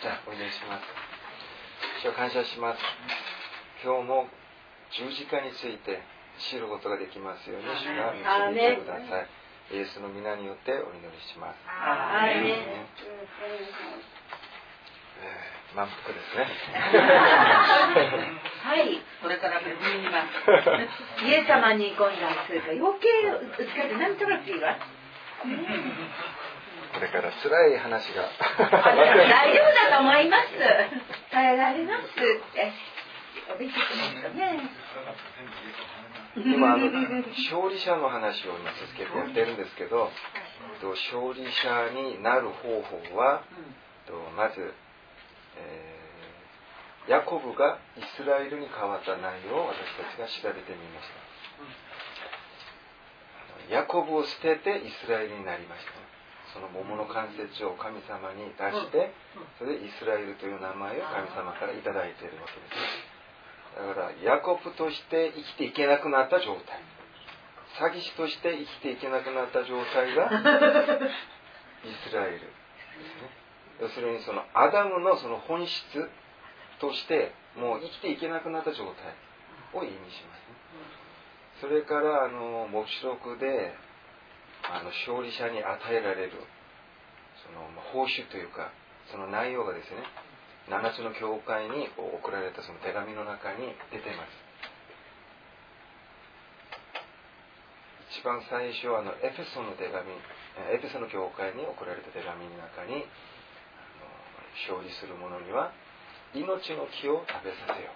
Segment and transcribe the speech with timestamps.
[0.00, 0.88] じゃあお祈りします
[2.00, 2.80] 主を感謝します
[3.84, 4.26] 今日も
[4.96, 6.00] 十字架について
[6.50, 11.62] 知ることができますように主が導いてくださいイエスの皆によってお祈りします。
[11.68, 12.90] アーメン
[15.76, 16.48] 満腹ですね。
[18.66, 20.42] はい、これから別にます。
[21.22, 24.80] イエス様に今度はそれから余計打つかてなんとなく言います。
[25.40, 25.46] こ
[27.00, 30.48] れから辛い話が大丈夫だと思います。
[31.30, 32.16] 耐えられますっ
[32.54, 32.72] て。
[36.36, 40.10] 今あの勝利者の話を今続けてやってるんですけど、
[40.82, 43.42] 勝利者になる方法は、
[44.36, 44.72] まず
[45.56, 51.08] えー、ヤコブがイスラエルに変わった内容を私たちが調べてみまし
[53.68, 56.09] たヤコブを捨ててイスラエルになりました
[56.52, 59.12] その桃の関節を神様に出して
[59.58, 63.20] それでイスラエルという名前を神様から頂いているわけです。
[63.76, 66.82] だからヤコブとして生きていけなくなった状態。
[67.78, 70.26] 詐欺師として生きていけなくなった状態が
[71.86, 72.46] イスラエルです
[73.22, 73.30] ね。
[73.80, 76.10] 要するにそのアダムのその本質
[76.80, 79.14] としてもう生きていけなくなった状態
[79.72, 80.54] を意味しますね。
[81.60, 83.74] それからあの黙示録で
[84.68, 86.32] あの勝利者に与えられる
[87.46, 88.72] その報酬というか
[89.10, 90.04] その内容がですね
[90.68, 94.50] 7つの教会に送られたその手紙の中に出てます。
[98.20, 100.02] 一番最初あのエフェソの手紙
[100.68, 103.06] エフェソの教会に送られた手紙の中に
[104.66, 105.72] 勝利する者には
[106.34, 107.94] 命の木を食べさせよ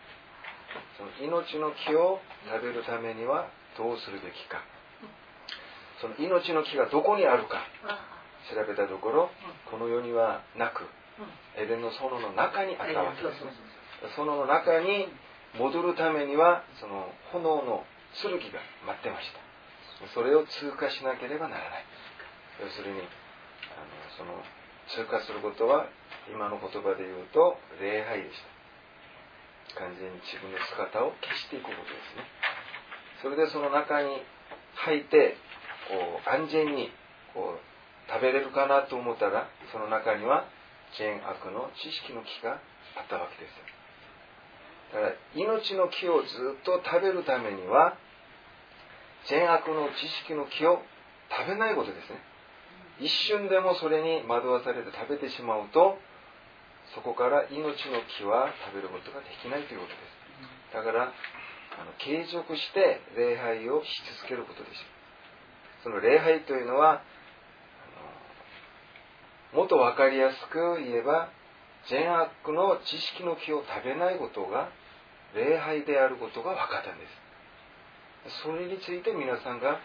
[0.97, 4.63] その命の木を食べるためにはどうするべきか。
[6.01, 7.63] その命の木がどこにあるか
[8.53, 9.31] 調べたところ
[9.71, 10.85] この世にはなく
[11.57, 13.51] エデンの園の中にあったわけですね
[14.17, 15.09] 園の中に
[15.59, 17.85] 戻るためにはその炎の
[18.21, 18.39] 剣が
[18.87, 19.43] 待ってました。
[20.15, 21.85] それを通過しなければならない。
[22.61, 23.07] 要するにあの
[24.19, 24.43] その
[24.87, 25.87] 通過することは
[26.31, 28.39] 今の言葉で言うと礼拝でし
[29.75, 29.81] た。
[29.81, 32.27] 完全に自分の姿を消していくことですね。
[33.23, 34.23] それでその中に
[34.75, 35.39] 入って
[35.89, 36.91] こう安全に
[37.33, 40.45] こう食べれるかなと思ったらその中には
[40.99, 42.61] 善悪の知識の木が
[42.97, 43.75] あったわけです
[44.95, 46.29] だから命の木をず
[46.61, 47.99] っと食べるためには
[49.27, 50.83] 善悪の知識の木を
[51.33, 52.21] 食べないことですね。
[53.01, 55.99] 一瞬でもそれに惑わされて食べてしまうと
[56.95, 57.59] そこから命
[57.91, 60.77] の木は食べることができないということです。
[60.77, 61.11] だから
[61.75, 63.89] あの継続して礼拝をし
[64.23, 64.94] 続けることです
[65.85, 67.03] その礼拝というのは
[69.53, 71.29] もっと分かりやすく言えば
[71.89, 74.71] 善悪の知識の木を食べないことが
[75.35, 78.43] 礼拝であることが分かったんです。
[78.43, 79.79] それについて皆さんが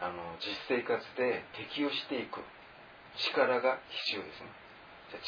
[0.00, 2.40] あの実生活で適応していく
[3.34, 4.48] 力が必要ですね。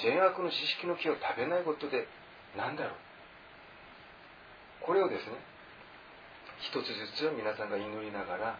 [0.01, 2.09] じゃ善悪の知識の木を食べないことで
[2.57, 2.95] 何だろう。
[4.87, 5.37] これをですね
[6.61, 8.59] 一つずつ皆さんが祈りながら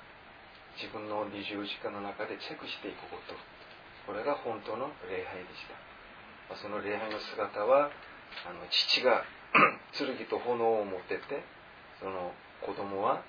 [0.81, 3.35] 自分の二十時間の中でチェックしていくこと。
[4.07, 6.57] これが本当の礼拝でした。
[6.57, 7.91] その礼拝の姿は
[8.49, 9.25] あの父が
[9.97, 11.45] 剣と炎を持ってって
[12.01, 12.33] その
[12.65, 13.23] 子供は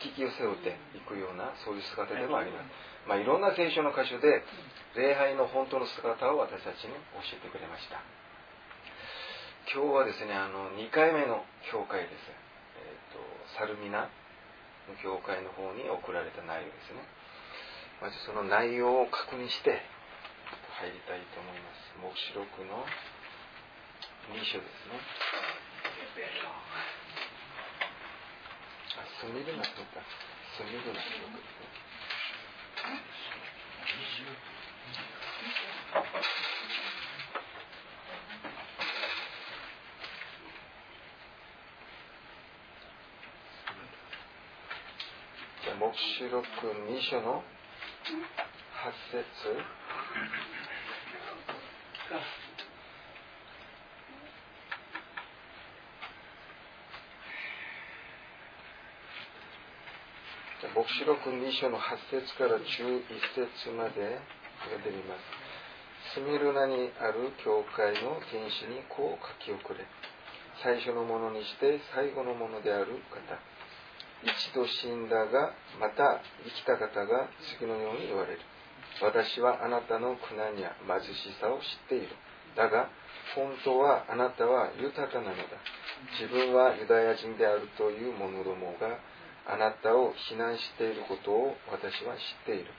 [0.00, 4.42] 焚き木を背負っていくようなそういう姿でもあります、まあ、いろんな聖書の箇所で
[4.96, 6.92] 礼拝の本当の姿を私たちに
[7.22, 8.00] 教えてくれました。
[9.66, 11.42] 今日はですねあの2回目の
[11.72, 12.12] 教会です、
[12.78, 13.18] えーと、
[13.58, 14.08] サルミナ
[14.88, 17.02] の教会の方に送られた内容ですね。
[18.00, 19.82] まずその内容を確認して
[20.80, 21.92] 入りたいと思います。
[22.02, 22.84] 黙示録の
[24.30, 24.98] 2章ですね。
[29.18, 30.04] スミルナとか
[30.56, 31.20] スミルナとかです
[31.64, 31.76] ね
[45.64, 49.22] じゃあ黙示録2章の8節
[60.74, 62.66] 黙示録2章の8節から11
[63.38, 64.18] 節まで
[64.66, 65.22] 読んでみます。
[66.18, 69.86] スミルナにある教会の天使にこう書き送れ。
[70.64, 73.55] 最初のものにして最後のものである方。
[74.26, 78.40] 一度死んだが、また生きた方が次のように言われる。
[79.00, 82.08] 私はあなたの苦難や貧しさを知っている。
[82.56, 82.88] だが
[83.36, 85.44] 本当はあなたは豊かなのだ
[86.18, 88.98] 自分はユダヤ人であるという者どもが
[89.46, 92.72] あなたを非難していることを私は知っている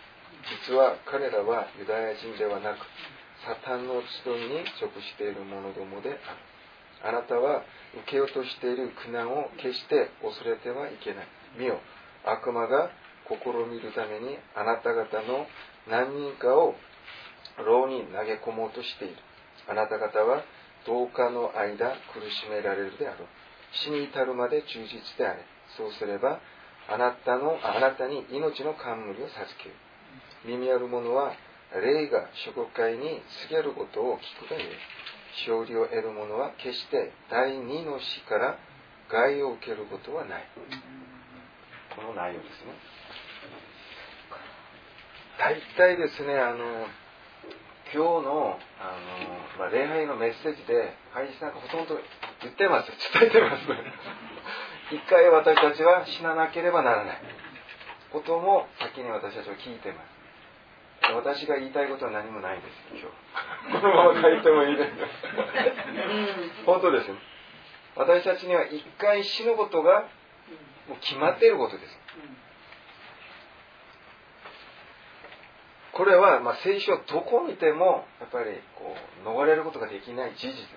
[0.67, 2.83] 実は彼らはユダヤ人ではなく
[3.45, 6.19] サタンの集いに属している者どもである
[7.05, 7.61] あなたは
[8.03, 11.27] 受けようとしている苦難を決して恐れてはいけない
[11.57, 11.79] 見よ。
[12.25, 12.89] 悪魔が
[13.27, 13.35] 試
[13.69, 15.47] みるためにあなた方の
[15.89, 16.75] 何人かを
[17.57, 19.15] 牢に投げ込もうとしている。
[19.67, 20.43] あなた方は
[20.85, 23.27] 10日の間苦しめられるであろう。
[23.83, 25.43] 死に至るまで忠実であれ。
[25.75, 26.39] そうすれば
[26.87, 29.75] あなたのあなたに命の冠を授ける。
[30.45, 31.33] 耳ある者は
[31.73, 34.65] 霊が諸国会に告げることを聞くがよい
[35.49, 38.57] 勝利を得る者は決して第二の死から
[39.11, 40.47] 害を受けることはない。
[41.97, 42.77] この内容ですね。
[45.39, 46.85] 大体ですねあの
[47.89, 48.93] 今日のあ
[49.57, 51.97] の、まあ、礼拝のメッセージで会社なんかほとんど
[52.41, 53.65] 言ってます伝えてます。
[54.93, 57.21] 一回私たちは死ななければならない。
[58.13, 61.13] ことも先に私たちは聞いてます。
[61.13, 63.73] 私が言いたいことは何もないんです今日。
[63.81, 64.91] このまま書いてもいいです。
[66.65, 67.09] 本当です
[67.95, 70.05] 私たちには一回死ぬことが
[70.87, 71.99] もう決まっていることです。
[75.93, 78.95] これはまあ聖書どこを見てもやっぱりこ
[79.25, 80.67] う逃れることができない事実です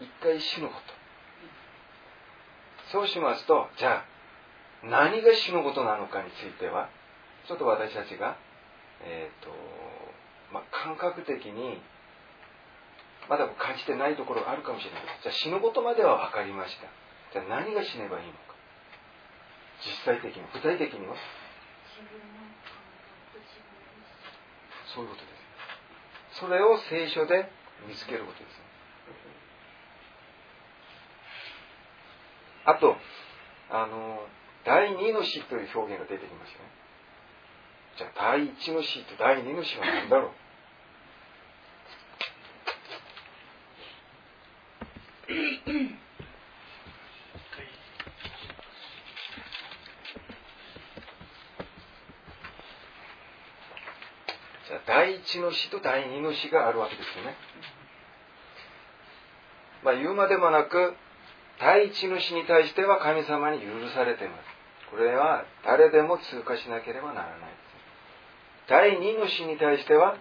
[0.00, 0.80] 一回死ぬこと。
[2.92, 6.90] そうしますとじゃあ何が死ぬことなのかについては
[7.48, 8.36] ちょっと私たちが
[9.02, 9.50] えっ、ー、と
[10.52, 11.80] まあ感覚的に
[13.28, 15.02] まだ感じてないところがあるかもしれない。
[15.22, 16.86] じゃあ死ぬことまでは分かりました。
[17.32, 18.45] じゃあ何が死ねばいいのか
[19.84, 21.14] 実際的に具体的には？
[24.94, 25.28] そういうことで
[26.32, 26.40] す。
[26.40, 27.50] それを聖書で
[27.86, 28.60] 見つけることです。
[32.64, 32.96] あと
[33.70, 34.26] あの
[34.64, 36.70] 第二の死という表現が出てきますよね。
[37.98, 40.30] じゃあ第一の死と第二の死は何だろう
[54.76, 57.36] ゃあ第一の死と第二の死があるわけですよね。
[59.84, 60.94] まあ言うまでもなく
[61.60, 64.42] 第一の死に対しては神様に許されています。
[64.90, 68.68] これは誰でも通過しなければならないです。
[68.68, 70.16] 第二の死に対しては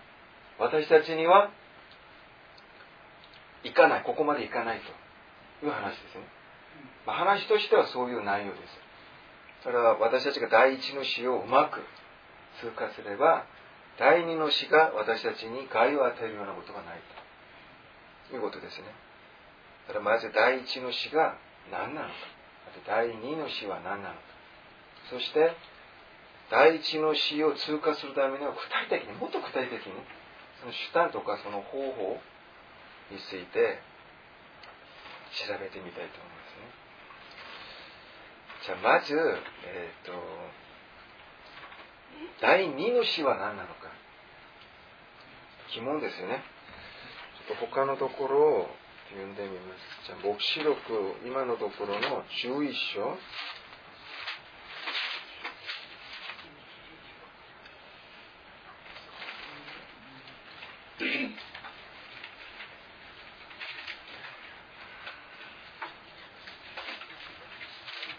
[0.59, 1.49] 私たちには
[3.63, 4.81] 行かない、ここまで行かない
[5.61, 6.27] という話ですね。
[7.05, 8.63] まあ、話としてはそういう内容です。
[9.63, 11.81] それは私たちが第一の死をうまく
[12.61, 13.45] 通過すれば
[13.97, 16.99] 第二の死が私たちに害を与えるようなことがない
[18.29, 18.83] ということですね。
[19.87, 21.37] だからまず第一の死が
[21.71, 22.13] 何なのか。
[22.85, 24.21] 第二の死は何なのか。
[25.09, 25.55] そして、
[26.51, 28.57] 第一の死を通過するためには具
[28.89, 29.93] 体的に、もっと具体的に、
[30.59, 32.19] その手段とかその方法
[33.11, 33.79] について
[35.47, 36.85] 調べてみたいと思いますね。
[38.65, 39.13] じゃあまず、
[39.65, 40.13] えっ、ー、と、
[42.41, 43.75] 第二の死は何なのか。
[45.73, 46.43] 疑問ですよね。
[47.47, 48.69] ちょっと他のところを
[49.09, 49.79] 読んでみます。
[50.07, 53.17] じゃあ、黙示録、今のところの11章。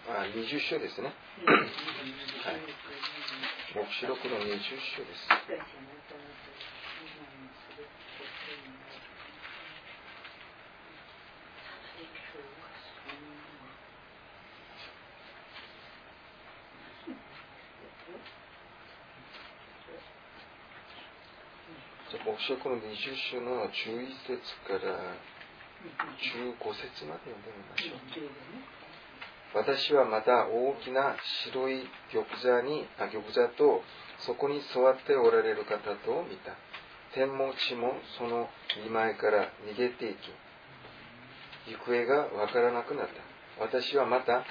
[0.08, 1.12] あ、20章ですね。
[2.56, 5.28] 黙示録の20章です。
[22.24, 23.70] 黙示録の20章の11
[24.24, 25.14] 節から
[26.16, 28.85] 15節まで読んでみましょう。
[29.54, 33.82] 私はまた大きな白い玉座に、あ玉座と
[34.20, 36.52] そこに座っておられる方と見た。
[37.14, 38.48] 天も地もその
[38.84, 43.62] 見前から逃げていき、行方がわからなくなった。
[43.64, 44.44] 私はまた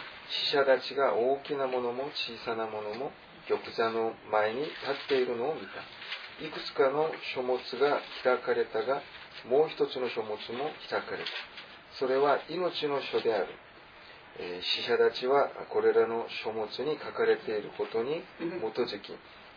[0.49, 3.11] 死者たちが大きなものも小さなものも
[3.47, 4.71] 玉座の前に立
[5.05, 5.67] っているのを見た。
[6.43, 9.01] いくつかの書物が開かれたが、
[9.47, 11.29] もう一つの書物も開かれた。
[11.99, 13.47] それは命の書である。
[14.37, 19.13] えー、死者たちはこれらの書物に書かれていることに基づき、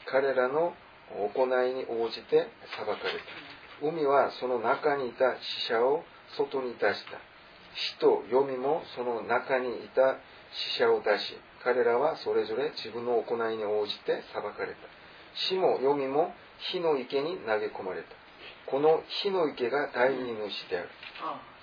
[0.06, 0.74] 彼らの
[1.34, 2.96] 行いに応じて裁かれ
[3.80, 3.86] た。
[3.86, 6.02] 海はその中にいた死者を
[6.36, 7.18] 外に出した。
[7.74, 10.18] 死と読みもその中にいた
[10.76, 14.74] 死者を出し彼らはそれぞれ自分の行いに応じて裁かれた。
[15.34, 18.08] 死も読みも火の池に投げ込まれた。
[18.66, 20.88] この火の池が第二の死である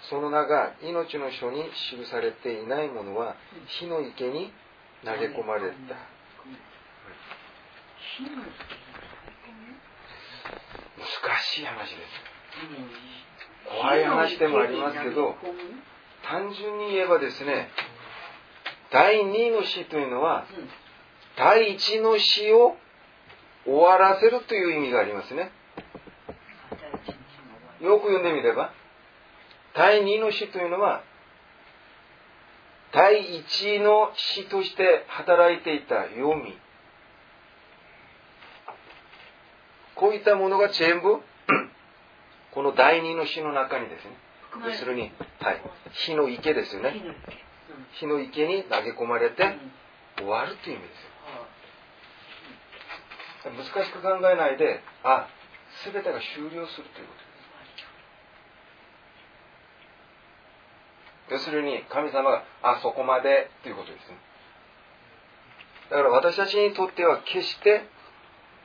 [0.09, 3.35] その名が命の書に記されていないものは
[3.67, 4.51] 火の池に
[5.03, 5.75] 投げ込まれた。
[10.97, 11.99] 難しい話です
[13.67, 15.35] 怖い話でもありますけど
[16.23, 17.69] 単純に言えばですね
[18.91, 20.45] 第2の死というのは
[21.37, 22.77] 第1の死を
[23.65, 25.51] 終わらせるという意味がありますね。
[27.81, 28.71] よく読んでみれば
[29.75, 31.03] 第2の死というのは
[32.93, 36.57] 第1の死として働いていた読み
[39.95, 41.19] こういったものが全部
[42.51, 44.17] この第2の死の中にですね
[44.63, 45.07] 要するに、は
[45.51, 46.93] い、火の池ですよね。
[47.99, 49.57] 火の池に投げ込まれて
[50.17, 50.99] 終わるという意味です
[53.47, 53.51] よ。
[53.51, 55.27] 難しく考えないであ
[55.83, 57.24] 全てが終了するということ
[61.29, 64.17] 要するに神様があそこまでということですね。
[65.89, 67.83] だから私たちにとっては決して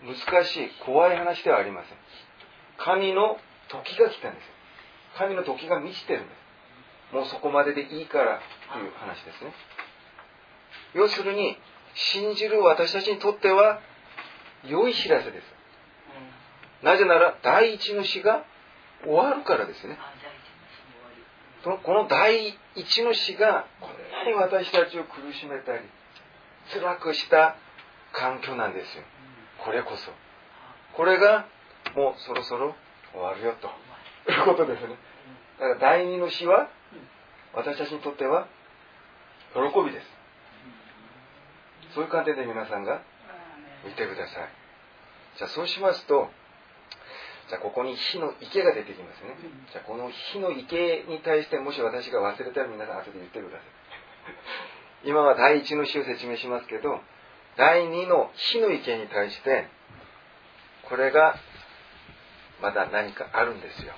[0.04, 1.98] 難しい怖い話ではありません。
[2.78, 3.38] 神の
[3.68, 4.44] 時が来たんです
[5.18, 6.30] 神の時が満ちてるんで
[7.10, 7.14] す。
[7.14, 8.40] もうそこまででいいから
[8.72, 9.52] という話ですね。
[10.94, 11.58] 要するに
[11.94, 13.80] 信じる私たちにとっては
[14.64, 15.44] 良い知らせです。
[16.82, 18.44] なぜなら第一の死が
[19.04, 19.98] 終わるからですね
[21.62, 23.90] この第一の死がこん
[24.24, 25.80] なに私たちを苦しめたり
[26.72, 27.56] 辛くした
[28.12, 29.04] 環境なんですよ。
[29.64, 30.10] これこそ。
[30.96, 31.46] これが
[31.94, 32.74] もうそろそろ
[33.12, 33.68] 終わるよと。
[34.30, 34.96] いうことですね。
[35.58, 36.70] だから第二の死は
[37.54, 38.48] 私たちにとっては
[39.54, 40.06] 喜びです。
[41.94, 43.02] そういう観点で皆さんが
[43.84, 44.48] 見てください。
[45.36, 46.30] じゃあそうしますと
[47.50, 49.34] じゃあここに火の池が出てきますね。
[49.72, 53.60] じゃあこの火の池に対してもし私が忘れたら皆さん後で言ってください。
[55.08, 57.00] 今は第一の死を説明しますけど、
[57.56, 59.66] 第二の火の池に対して、
[60.88, 61.34] これが
[62.62, 63.94] まだ何かあるんですよ。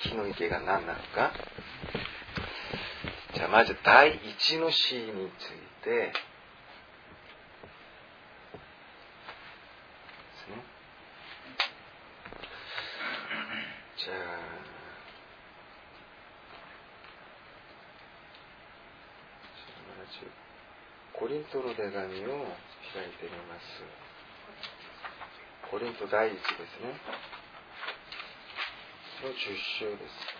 [0.00, 1.32] 火の池が何なのか。
[3.32, 6.12] じゃあまず第一の死について、
[14.04, 14.18] じゃあ
[21.18, 23.80] コリントの手紙を開いてみます。
[25.70, 27.00] コリント第一ですね。
[29.24, 29.32] の10
[29.80, 30.33] 章です。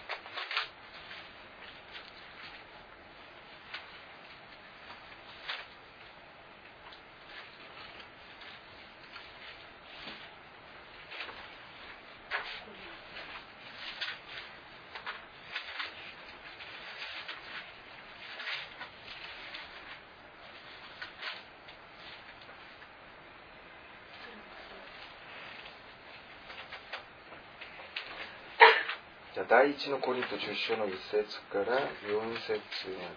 [29.49, 32.61] 第一のコリント10章の1節から4節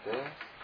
[0.05, 0.57] まで。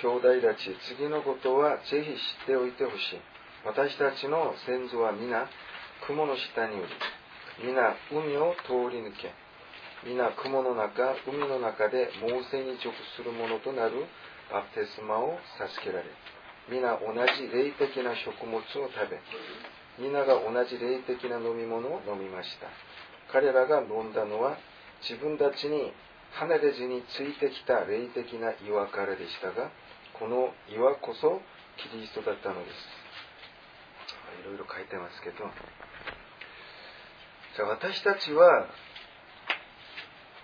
[0.00, 3.20] 兄弟たち次のことはぜひ知っておいてほしい。
[3.64, 5.48] 私たちの先祖は皆
[6.06, 6.88] 雲の下におり
[7.64, 9.34] 皆海を通り抜け
[10.06, 14.06] 皆雲の中海の中で猛省に直するものとなる
[14.52, 16.06] バプテスマを授けられ
[16.70, 18.78] 皆同じ霊的な食物を食
[19.10, 19.18] べ
[19.98, 22.68] 皆が同じ霊的な飲み物を飲みました。
[23.32, 24.56] 彼らが飲んだのは
[25.02, 25.92] 自分たちに
[26.32, 29.70] 離れずについてきた霊的な岩からでしたが
[30.18, 31.40] この岩こそ
[31.90, 32.74] キリストだったのです。
[34.42, 35.36] いろいろ書いてますけど。
[37.56, 38.66] じゃあ私たちは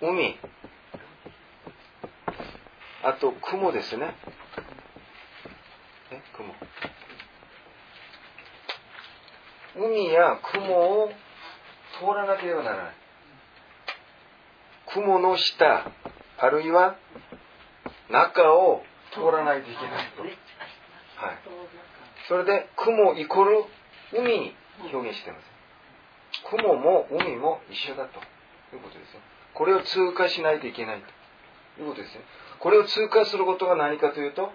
[0.01, 0.39] 海。
[3.07, 4.15] あと雲ですね
[6.11, 6.55] え雲
[9.76, 11.09] 海や雲を
[11.99, 12.95] 通らなければならない。
[14.93, 15.90] 雲の下、
[16.38, 16.97] あるいは
[18.11, 20.23] 中を通らないといけないと。
[20.23, 21.38] はい。
[22.28, 23.64] それで、雲イコール
[24.12, 24.57] 海に
[24.93, 25.45] 表現しています。
[26.50, 28.21] 雲も海も一緒だと
[28.75, 29.21] いうことですよ。
[29.54, 31.02] これを通過しないといけない
[31.76, 32.21] ということですね。
[32.59, 34.52] これを通過することが何かというと、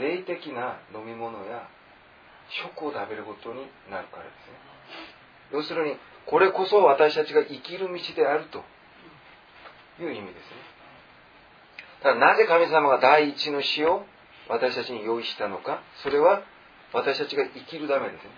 [0.00, 1.68] 霊的な飲み物や
[2.50, 4.58] 食を食べることになるからですね。
[5.52, 8.64] 要するにこれこそ私たちが生きる道であると
[10.00, 10.56] いう意味ですね。
[12.02, 14.04] ただなぜ神様が第一の死を
[14.48, 16.42] 私たちに用意したのかそれは
[16.92, 18.30] 私たちが生きるためですね。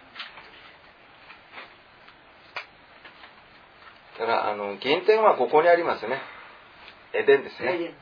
[4.19, 6.21] だからあの原点はここにありますね。
[7.15, 7.95] エデンですね。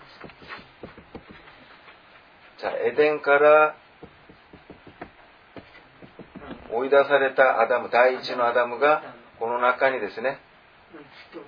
[2.58, 3.76] じゃあエデンから
[6.72, 9.02] 追い出されたアダム第一のアダムが
[9.38, 10.40] この中にですね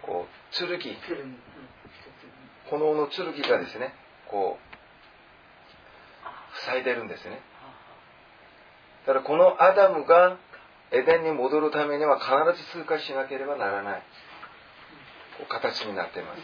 [0.02, 0.68] こう剣。
[2.70, 3.94] 炎の剣がですね
[4.28, 4.60] こう
[6.66, 7.40] 塞いでるんですね。
[9.06, 10.36] だからこのアダムが
[10.92, 12.30] エデンに戻るためには必
[12.62, 14.02] ず通過しなければならない。
[15.48, 16.42] 形になっています。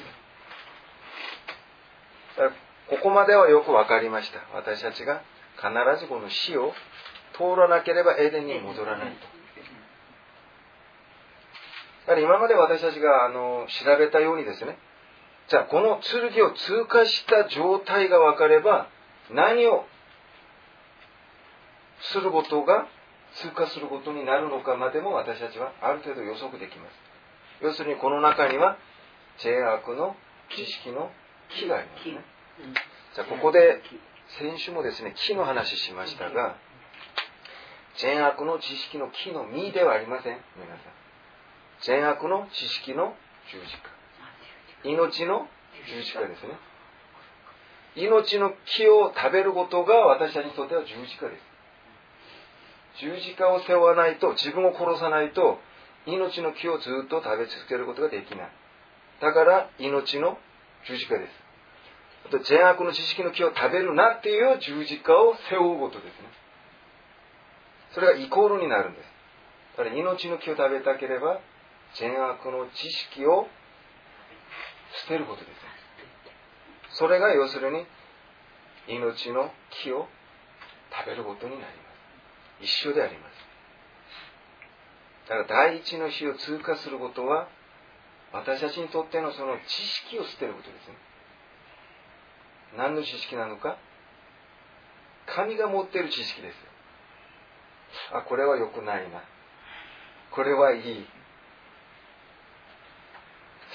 [2.88, 4.40] ここまではよく分かりました。
[4.54, 5.22] 私たちが
[5.56, 5.68] 必
[6.00, 6.72] ずこの死を
[7.36, 9.14] 通らなければエデンに戻らないと。
[12.06, 14.78] だから今まで私たちがあの調べたようにですね。
[15.48, 18.88] じゃあこの剣を通過した状態が分かれば
[19.30, 19.84] 何を
[22.00, 22.86] することが
[23.34, 26.92] 通過することになるのかまでも私たちはある程度予測できます。
[27.62, 28.76] 要するにこの中には
[29.38, 30.16] 善悪の
[30.54, 31.10] 知識の
[31.50, 32.24] 木がありますね。
[33.14, 33.82] じゃあここで
[34.40, 36.56] 先週もですね木の話しましたが
[37.98, 40.38] 善悪の知識の木の実ではありません。
[40.56, 40.78] 皆さん
[41.82, 43.14] 善悪の知識の
[43.50, 43.90] 十字架。
[44.84, 45.46] 命の
[45.86, 46.58] 十字架ですね。
[47.96, 53.00] 命の木を食べることが私たちにとっては十字架です。
[53.00, 55.58] 十字架を背負わないと自分を殺さないと
[56.06, 58.50] 命の木をずっと食べ続けることができない。
[59.20, 60.38] だから命の
[60.86, 61.30] 十字架です。
[62.26, 66.28] あと善悪の知識の木を食べるなっていう十字架を背負うことですね。
[67.96, 69.08] それがイコールになるんです。
[69.78, 71.40] だから命の木を食べたければ
[71.94, 73.48] 善悪の知識を
[75.06, 75.46] 捨てることで
[76.92, 76.98] す。
[76.98, 77.86] それが要するに
[78.86, 79.50] 命の
[79.82, 80.08] 木を
[80.92, 81.70] 食べることになりま
[82.60, 82.64] す。
[82.64, 83.32] 一緒であります。
[85.30, 87.48] だから第一の死を通過することは
[88.34, 90.94] 私たちにとってのその知識を捨てることですね。
[92.76, 93.78] 何の知識なのか？
[95.34, 96.75] 神が持っている知識です。
[98.12, 99.22] あこれは良くないな。
[100.30, 101.06] これはいい。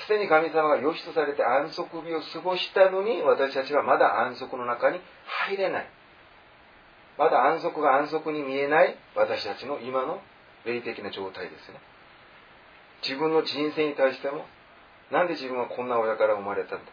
[0.05, 4.99] すでに神様が良しとされて安息日を過ごしたのに私たちはまだ安息の中に
[5.47, 5.89] 入れない。
[7.17, 10.21] まだ安息が安息に見えない私たちの今の
[10.65, 11.79] 霊的な状態ですね。
[13.03, 14.45] 自分の人生に対しても
[15.11, 16.91] なんで自分はこんな親から生まれたんだ。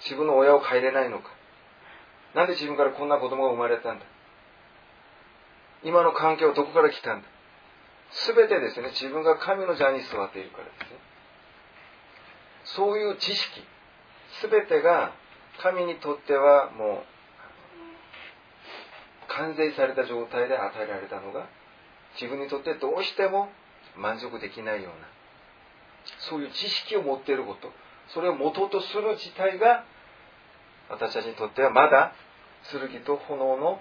[0.00, 1.30] 自分の親を変えれないのか。
[2.34, 4.04] なんで自分からこんな子供が生まれたんだ。
[5.84, 7.28] 今の環境はどこから来たんだ？
[8.26, 8.88] 全てですね。
[8.90, 10.98] 自分が神の座に座っているからですね。
[12.64, 13.62] そういう知識。
[14.42, 15.12] 全てが
[15.62, 17.04] 神にとってはもう
[19.28, 21.46] 完成された状態で与えられたのが
[22.20, 23.48] 自分にとってどうしても
[23.96, 25.08] 満足できないような
[26.30, 27.72] そういう知識を持っていること。
[28.08, 29.84] それを元とする自体が
[30.90, 32.12] 私たちにとってはまだ
[32.70, 33.80] 剣と炎の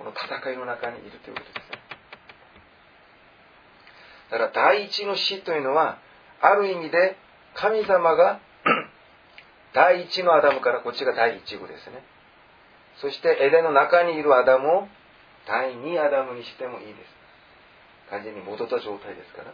[0.00, 1.78] この戦いの中にいるということですね。
[4.30, 5.98] だから第一の死というのは
[6.40, 7.18] ある意味で
[7.52, 8.40] 神様が
[9.74, 12.02] 第一のアダムからこっちが第一号ですね。
[13.02, 14.88] そしてエデンの中にいるアダムを
[15.46, 16.96] 第二アダムにしてもいいです。
[18.08, 19.52] 完全に戻った状態ですから。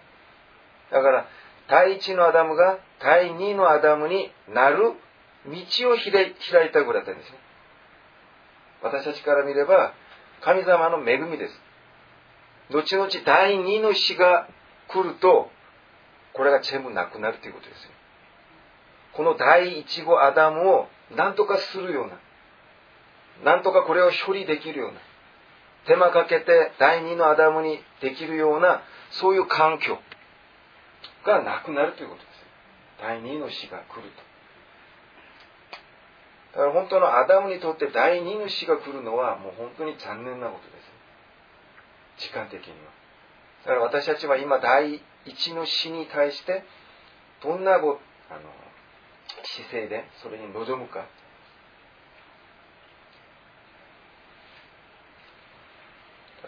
[0.93, 1.27] だから
[1.69, 4.93] 第一のアダムが第二のアダムになる
[5.45, 7.39] 道を開いたぐらいだったんですね。
[8.83, 9.93] 私たちから見れば
[10.43, 11.61] 神様の恵みです。
[12.71, 14.49] 後々第二の死が
[14.89, 15.51] 来ると
[16.33, 17.91] これが全部なくなるということですよ。
[19.15, 22.19] この第一号アダムを何とかするような
[23.45, 25.01] 何とかこれを処理できるような
[25.87, 29.99] 手間かけて第二のアダムにできるようなそういう環境
[31.25, 32.37] がなくなるということです
[33.01, 34.26] 第二の死が来ると。
[36.57, 40.73] だから本当のアダムにとって第二の死が来るのはもう本当に残念なことで
[42.17, 42.29] す。
[42.29, 42.77] 時間的には。
[43.67, 46.65] だから私たちは今第一の死に対して
[47.43, 48.41] どんなごあの
[49.45, 51.05] 姿勢でそれに臨むか。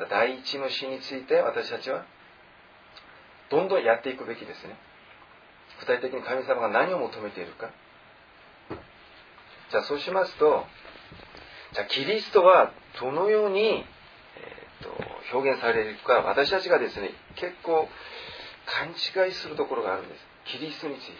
[0.08, 2.06] 第一の死について私たちは
[3.50, 4.74] どんどんやっていくべきですね。
[5.80, 7.70] 具体的に神様が何を求めているか。
[9.70, 10.64] じゃあそうしますと
[11.74, 14.83] じゃあキリストはどのように、えー
[15.33, 17.88] と、表現されるか私たちがですね結構
[18.66, 20.20] 勘違いするところがあるんです。
[20.46, 21.12] キリストについて。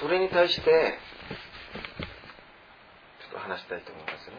[0.00, 4.36] それに対してちょっと話したいと思いますね。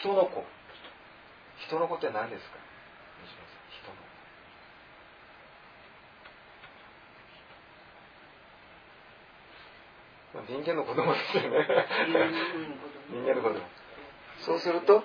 [0.00, 0.44] 人の子。
[1.66, 2.56] 人の子って何ですか
[3.82, 3.96] 人の
[10.32, 11.66] 子人間の子供ですよね。
[13.10, 13.60] 人間の子供。
[14.44, 15.02] そうすると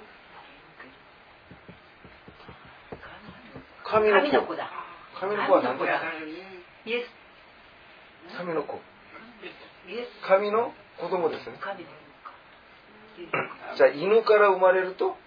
[3.84, 4.56] 神の子。
[4.56, 4.70] だ。
[5.20, 6.02] 神の子は何ですか
[6.86, 7.04] イエ
[8.32, 8.38] ス。
[8.38, 8.80] 神の子。
[10.28, 11.60] 神の子供ですね。
[13.78, 15.18] じゃあ犬から生まれると？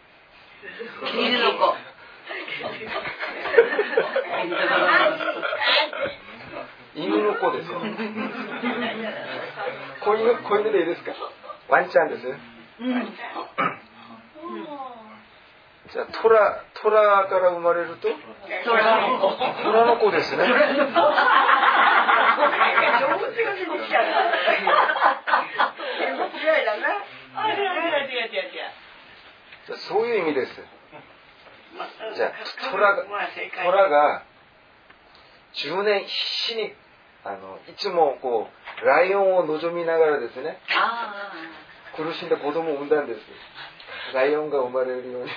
[1.12, 1.74] 犬の子。
[6.96, 7.80] 犬の子ですよ
[10.04, 11.12] 子犬子犬でいいですか？
[11.68, 12.38] ワンちゃんですね。
[12.80, 13.14] うん。
[15.92, 18.08] じゃあ虎虎から生まれると？
[18.64, 20.44] 虎の子虎の子ですね。
[29.88, 30.52] そういう意味です。
[32.14, 32.32] じゃあ
[32.70, 33.02] 虎が
[33.64, 34.22] 虎が
[35.54, 36.72] 10年必死に
[37.24, 41.32] あのいつもこうライオンを望みながらですねあ
[41.96, 43.20] 苦しんだ子供を産んだんです。
[44.14, 45.30] ライオンが生まれるように。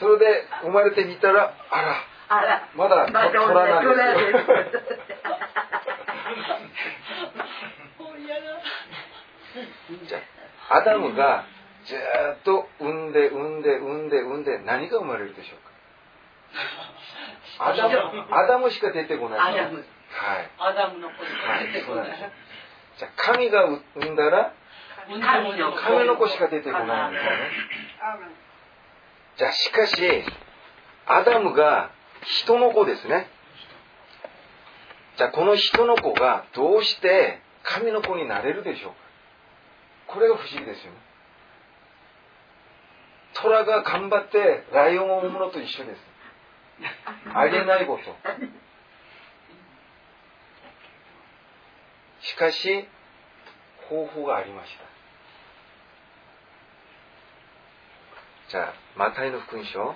[0.00, 1.92] それで生まれてみたらあら
[2.28, 4.00] ああらまだ虎なんです。
[4.00, 4.06] よ
[10.08, 10.18] じゃ
[10.70, 11.44] あアダムが
[11.86, 15.58] ずーっと産んで産んで産んで産んで何が生まれるでしょう
[17.58, 17.66] か？
[17.70, 19.40] アダムアダムしか出てこない
[20.14, 20.50] はい。
[20.58, 21.28] アダムの子は
[21.60, 22.30] いそうなんですよ。
[22.98, 24.54] じゃあ神が産んだら
[25.06, 25.78] 神の子。
[25.78, 27.38] 神の子しか出てこないんですよね。
[29.36, 30.24] じゃあしかし
[31.06, 31.90] アダムが
[32.22, 33.26] 人の子ですね。
[35.16, 38.96] じゃあこの人の子がどうして神の子になれるでしょうか。
[40.14, 40.98] これが不思議ですよね。
[43.34, 46.00] 虎が頑張ってライオンを産むのと一緒です。
[47.34, 48.02] ありえないこと
[52.24, 52.88] しかし
[53.88, 54.84] 方法がありました。
[58.50, 59.94] じゃあマタイの福音書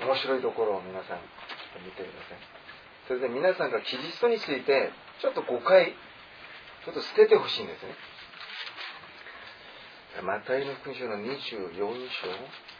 [0.00, 1.18] 面白いところを皆さん
[1.84, 2.38] 見てください。
[3.06, 5.94] それで皆さんがキリストについてちょっと誤解
[6.84, 7.94] ちょっと捨ててほしいんですね。
[10.22, 12.71] マタイの福音書の24章。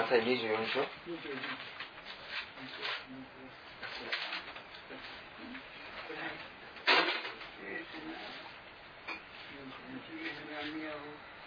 [0.00, 0.32] マタイ24
[0.72, 0.80] 章。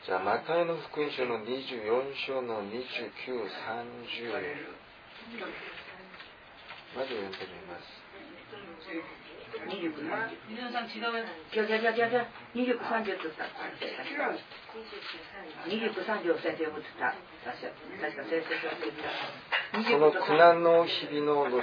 [0.06, 2.78] じゃあマタイの福音書の24章の2930
[6.94, 7.90] まず読んでみます。
[9.66, 10.38] 29 30
[11.54, 12.30] 違う違う違う違う。
[12.54, 13.50] 29 30って言った。
[14.74, 17.14] 29 30を先生も言ってた。
[18.02, 19.90] 確か先生が言ってた。
[19.90, 21.62] その苦難の日々の後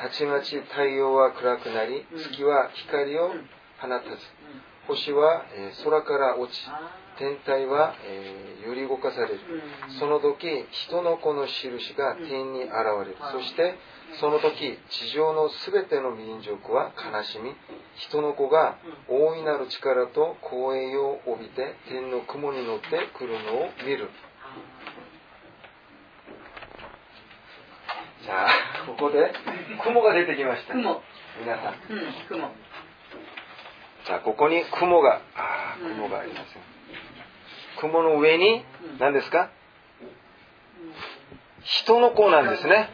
[0.00, 3.28] たちまち太陽は暗くなり月は光を
[3.80, 4.16] 放たず
[4.86, 6.58] 星は、えー空から落ち
[7.16, 9.40] 天体は、えー揺り動かされる。
[10.00, 12.72] その時人の子の印が天に現
[13.04, 13.16] れる。
[13.32, 13.76] そして
[14.20, 17.54] その時地上のすべての民族は悲しみ
[17.96, 18.76] 人の子が
[19.08, 24.10] 大いなる力と光栄を帯びて天の雲に乗ってくるのを見る。
[28.22, 28.50] じゃあ
[28.86, 29.32] ここで
[29.84, 30.72] 雲が出てきました。
[30.72, 31.02] 雲。
[31.40, 31.74] 皆さん。
[31.92, 32.50] うん雲。
[34.06, 36.60] じゃあここに雲があー雲がありますよ。
[37.80, 38.64] 雲の上に
[38.98, 39.50] 何ですか？
[41.62, 42.90] 人の子なんですね。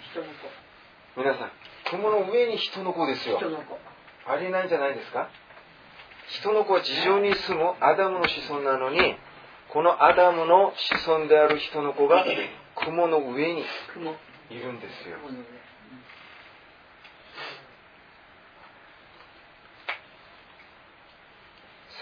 [1.17, 1.51] 皆さん
[1.91, 3.39] 雲の上に人の子ですよ。
[3.39, 3.79] 人の子
[4.31, 5.29] ありえないんじゃないですか？
[6.29, 9.17] 人の子は地上に住むアダムの子孫なのに
[9.73, 12.25] このアダムの子孫である人の子が
[12.85, 13.65] 雲の上に
[13.95, 14.13] 雲
[14.51, 15.17] いるんですよ。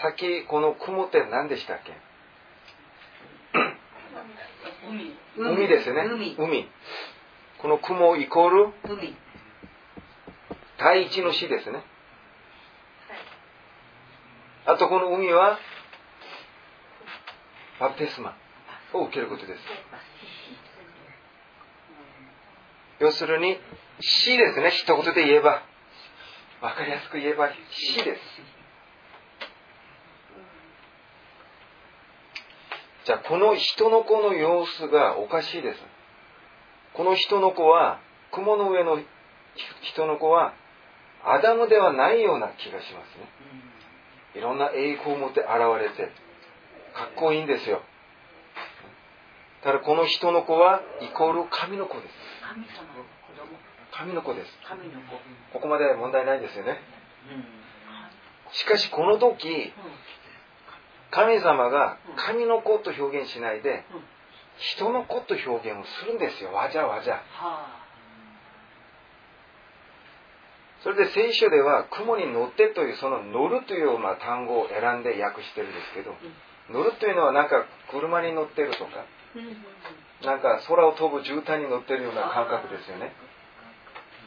[0.01, 1.91] さっきこの雲って何でしたっけ？
[4.87, 6.05] 海海ですね。
[6.05, 6.35] 海。
[6.37, 6.67] 海。
[7.61, 9.15] この雲イコール海。
[10.77, 11.83] 第一の死ですね
[14.69, 15.57] あとこの海は
[17.79, 18.35] バプテスマ
[18.93, 19.59] を受けることです。
[22.99, 23.57] 要するに
[23.99, 24.69] 死ですね。
[24.69, 25.63] 一言で言えば。
[26.61, 28.21] 分かりやすく言えば死です。
[33.05, 35.79] じゃあこの人の子の様子がおかしいです。
[36.93, 37.99] この人の子は
[38.31, 38.99] 雲の上の
[39.81, 40.53] 人の子は
[41.25, 43.68] アダムではないような気がしますね。
[44.35, 45.49] いろんな栄光を持って現
[45.81, 46.11] れて
[46.93, 47.81] かっこいいんですよ。
[49.63, 52.13] ただこの人の子はイコール神の子です。
[52.47, 54.13] 神様。
[54.13, 54.51] の子です。
[54.67, 55.17] 神の子。
[55.53, 56.79] ここまで問題ないですよね。
[58.51, 59.73] しかしこの時
[61.11, 63.85] 神様が神の子と表現しないで
[64.57, 66.53] 人の子と表現をするんですよ。
[66.53, 67.88] わじゃわじゃはあ
[70.83, 76.15] それで聖書では雲に乗ってというその乗るというような単語を選んで訳してるんですけど
[76.69, 79.05] 乗るというのはなんか車に乗ってるとか
[80.23, 83.13] なんか空を飛ぶ絨毯に乗ってるような感覚ですよね。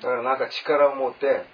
[0.03, 1.45] だからなんか力を持って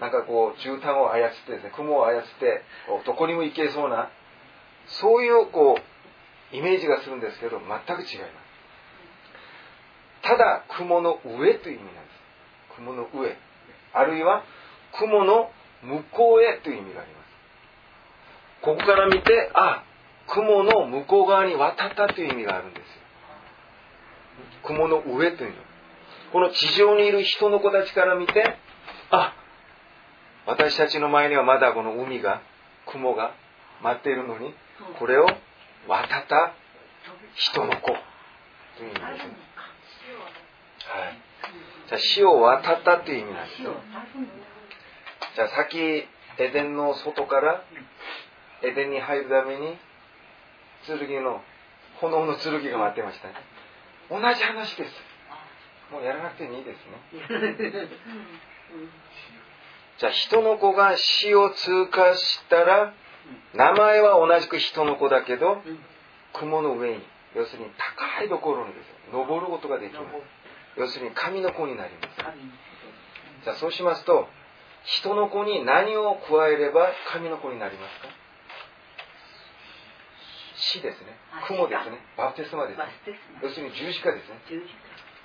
[0.00, 2.62] なんかこう絨毯を操ってですね雲を操って
[3.06, 4.10] どこにも行けそうな
[4.86, 5.76] そういうこ
[6.52, 8.32] うイメージがするんですけど全く違います。
[10.22, 12.76] ただ雲の上という意味なんです。
[12.76, 13.36] 雲の上
[13.94, 14.44] あるいは
[14.98, 15.50] 雲の
[15.82, 17.22] 向こうへという意味があります。
[18.62, 19.84] ここから見てあ
[20.28, 22.86] 雲の向こう側に渡ったという意味があるんですよ。
[24.64, 25.56] 雲の上というの。
[26.32, 28.56] この地上にいる人の子たちから見て
[29.10, 29.34] あ
[30.46, 32.40] 私たちの前にはまだこの海が
[32.86, 33.34] 雲が
[33.82, 34.54] 待っているのに
[34.98, 35.26] これを
[35.88, 36.54] 渡った
[37.34, 37.92] 人の子と
[38.82, 39.36] いう意味ですね。
[40.86, 41.31] はい
[41.88, 43.74] じゃあ死を渡ったという意味なんですよ。
[45.34, 45.78] じゃあ先
[46.38, 47.64] エデンの外から
[48.62, 49.78] エデンに入るために
[50.86, 51.42] 剣の
[52.00, 53.34] 炎の剣が待ってましたね。
[54.10, 54.92] 同じ話です。
[55.92, 57.88] もうやらなくていいですね。
[59.98, 62.94] じゃあ人の子が死を通過したら
[63.54, 65.62] 名前は同じく人の子だけど
[66.32, 67.02] 雲の上に
[67.36, 68.94] 要するに高いところにですよ。
[69.12, 70.06] 登ることができます
[70.76, 72.08] 要するに神の子になります。
[73.44, 74.28] じゃあそうしますと
[74.84, 78.08] 人の子に何を加えれば神の子になりますか？
[80.54, 81.16] 死ですね。
[81.48, 81.98] 雲ですね。
[82.16, 82.84] バプテスマですね。
[83.42, 84.40] 要するに十字架ですね。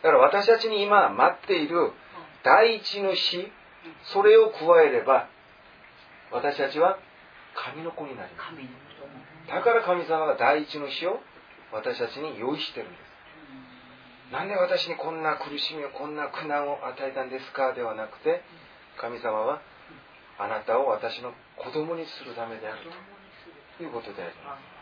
[0.04, 1.94] だから私たちに今待っている
[2.44, 3.52] 第一の死
[4.14, 5.28] それを加えれば
[6.32, 7.00] 私たちは
[7.56, 8.56] 神の子になります。
[9.48, 11.20] だから神様が第一の死を
[11.72, 13.07] 私たちに用意してるんです
[14.32, 18.42] なんで私にこんな苦しみをこんな苦難を与えたんですかではなくて
[19.00, 19.62] 神様は
[20.38, 22.78] あなたを私の子供にするためである
[23.78, 24.78] ということであります。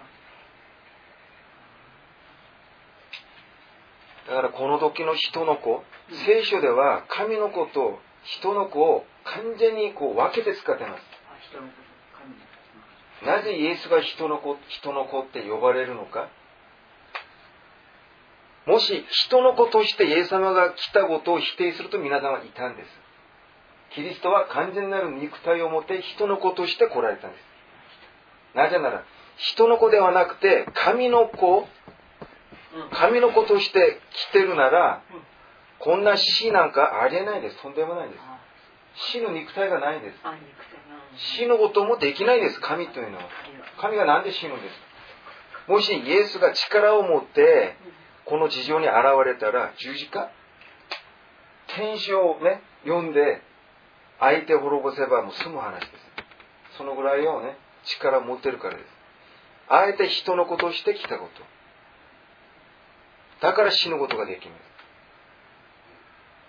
[4.27, 5.83] だからこの時の人の子
[6.25, 11.03] 聖書では神の子と人の子を完全にこう分けて使ってます。
[13.25, 16.27] なぜイエスが人の子人の子って呼ばれるのか
[18.65, 22.89] もし人の子としてイエス様が来たことを否定すると皆さんはいたんです。
[23.95, 27.43] キリストは完全なる肉体を持って人の子として来られたんです。
[28.55, 29.03] なぜなら
[29.37, 31.67] 人の子ではなくて神の子
[32.91, 33.99] 神の子として
[34.31, 35.01] 来てるなら
[35.79, 37.61] こんな死なんかありえないです。
[37.61, 38.21] とんでもないです。
[39.11, 40.17] 死の肉体がないです。
[41.37, 42.59] 死のこともできないです。
[42.59, 43.23] 神というのは。
[43.77, 47.75] 神が何で死ぬんですもしイエスが力を持って
[48.25, 50.29] この地上に現れたら十字架？
[51.75, 53.41] 天使をね読んで
[54.19, 55.91] 相手を滅ぼせばもう済む話です。
[56.77, 58.85] そのぐらいをね力を持ってるからです。
[59.69, 61.29] あえて人の子として来たこ
[63.41, 63.45] と。
[63.47, 64.61] だから死ぬことができます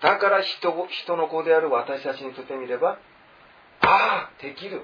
[0.01, 2.97] だから人人の子である私たちにとってみれば
[3.81, 4.83] ああできる。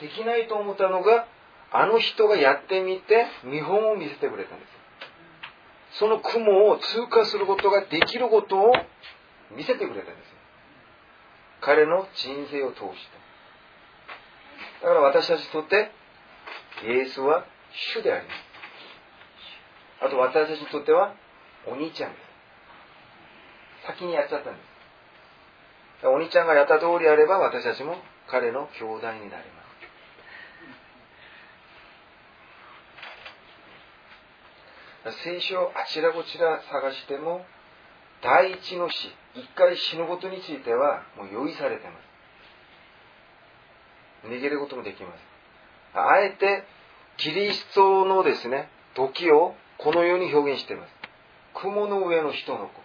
[0.00, 1.26] できないと思ったのが
[1.72, 4.83] あの人がやってみて見本を見せてくれたんです。
[5.98, 8.72] その雲を通過することができることを
[9.56, 10.34] 見せてくれたんです
[11.64, 13.24] 彼の人生を通して。
[14.82, 15.90] だから私たちにとって
[16.86, 17.46] イエスは
[17.96, 18.36] 主であります。
[20.06, 21.14] あと私たちにとっては
[21.66, 23.86] お兄ちゃんです。
[23.86, 24.60] 先にやっちゃったんで
[26.02, 26.06] す。
[26.06, 27.96] お兄ちゃんがやった通りやれば私たちも
[28.28, 29.63] 彼の兄弟になります。
[35.12, 37.44] 聖書をあちらこちら探しても
[38.22, 38.94] 第一の死
[39.34, 41.92] 一回死ぬことについてはもう用意されてま
[44.24, 44.28] す。
[44.28, 45.18] 逃げることもできます。
[45.94, 46.64] あえて
[47.18, 50.90] キリストのですね時をこのように表現しています。
[51.54, 52.84] 雲の上の人の子。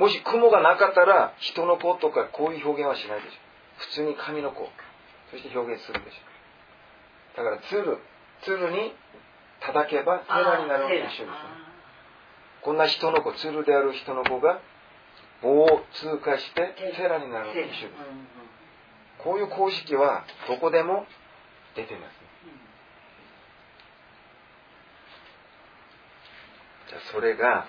[0.00, 3.36] もし雲がなかったら人の子とかこういう表現はしないでしょ
[3.78, 4.68] 普通に神の子。
[5.30, 7.98] そして表現するでしょだから鶴。
[8.44, 8.94] 鶴に
[9.60, 11.28] 叩けばテラになるのと一緒ですね
[12.62, 14.60] こんな人の子鶴である人の子が
[15.42, 18.46] 棒を通過してテラになるのと一緒です。
[19.18, 21.06] こういう公式はどこでも
[21.74, 22.08] 出てます、ね、
[26.88, 27.66] じゃあそれが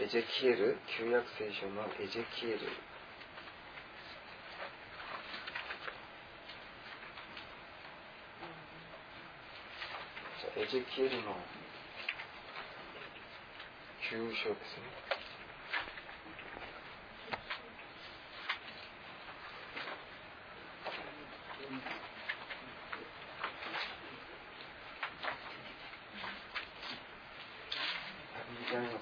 [0.00, 2.58] エゼキエル旧約聖書のエゼキエル
[10.58, 11.38] エゼキエルの
[14.10, 15.08] 9章ですね。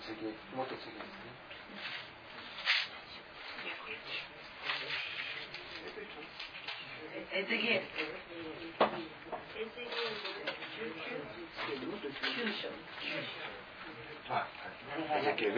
[0.07, 0.23] 次、
[0.55, 1.35] もっと次ですね。
[7.33, 8.06] エゼキエル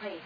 [0.00, 0.20] はいはい。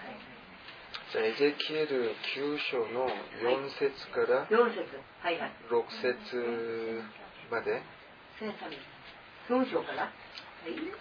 [1.12, 3.10] じゃあ、エゼキエル9章の
[3.42, 4.86] 4節から四節。
[5.20, 5.52] はいはい。
[5.66, 7.02] 6節
[7.50, 7.82] まで。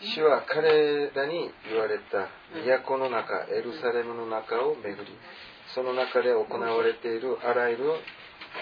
[0.01, 2.27] 主は彼らに言われた
[2.65, 5.17] 都の中、エルサレムの中を巡り、
[5.73, 7.83] その中で行われているあらゆる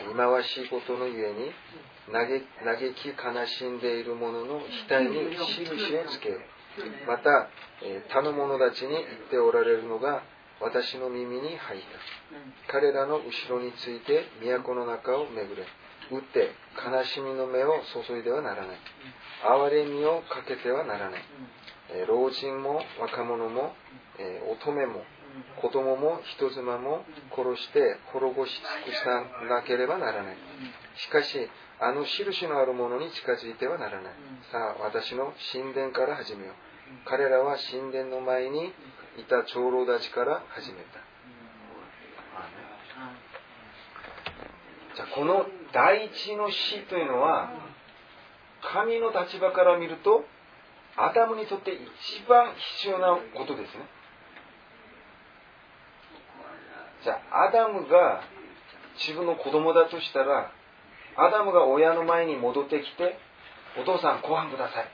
[0.10, 1.52] 忌まわしいことのゆえに、
[2.12, 2.28] 嘆
[2.64, 6.40] 嘆き悲しんでいる者の額に印をつけよ。
[7.08, 7.50] また、
[7.84, 10.22] えー他の者たちに言っておられるのが
[10.62, 11.82] 私の耳に入っ
[12.68, 12.72] た。
[12.72, 15.66] 彼らの後ろについて都の中を巡れ。
[16.12, 18.78] 打って悲しみの目を注いではならない。
[19.44, 21.22] 憐れみをかけてはならない。
[21.94, 23.76] えー老人も若者も、
[24.20, 25.04] えー乙女も
[25.62, 28.52] 子供も人妻も殺して滅ぼし
[28.86, 30.38] 尽くさなければならない。
[30.98, 34.14] しかし、あの印のあるものに近づいてはならない。
[34.52, 36.56] さあ、私の神殿から始めよう。
[37.06, 38.74] 彼らは神殿の前に
[39.18, 41.00] いた長老たちから始めた。
[44.96, 47.52] じゃあ、この第一の死というのは、
[48.62, 50.24] 神の立場から見ると、
[50.98, 51.80] アダムにとって一
[52.28, 53.90] 番必要なことですね。
[57.04, 58.22] じゃあ、アダムが
[59.00, 60.52] 自分の子供だとしたら、
[61.16, 63.18] アダムが親の前に戻ってきて、
[63.80, 64.88] お父さんご飯ください。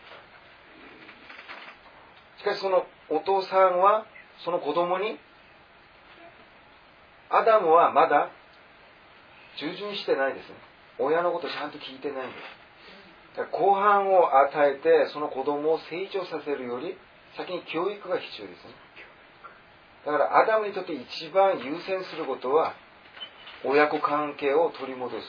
[2.39, 4.05] しかしそのお父さんは、
[4.43, 5.19] その子供に、
[7.29, 8.29] アダムはまだ
[9.57, 10.55] 従順してないですね。
[10.99, 12.35] 親のことちゃんと聞いてないんで
[13.33, 13.37] す。
[13.37, 16.97] だからご飯を与えて、その子供を成長させるより、
[17.35, 18.73] 先に教育が必要ですね。
[20.05, 22.73] だから、アダムにとって一番優先することは、
[23.63, 25.25] 親子関係を取り戻す。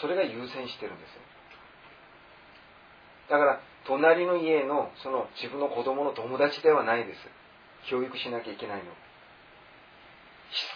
[0.00, 1.10] それが優先してるんです。
[3.30, 7.18] だから、隣の家の、その自分の子供の友達ではないです。
[7.90, 8.84] 教育しなきゃいけないの。
[8.84, 8.86] し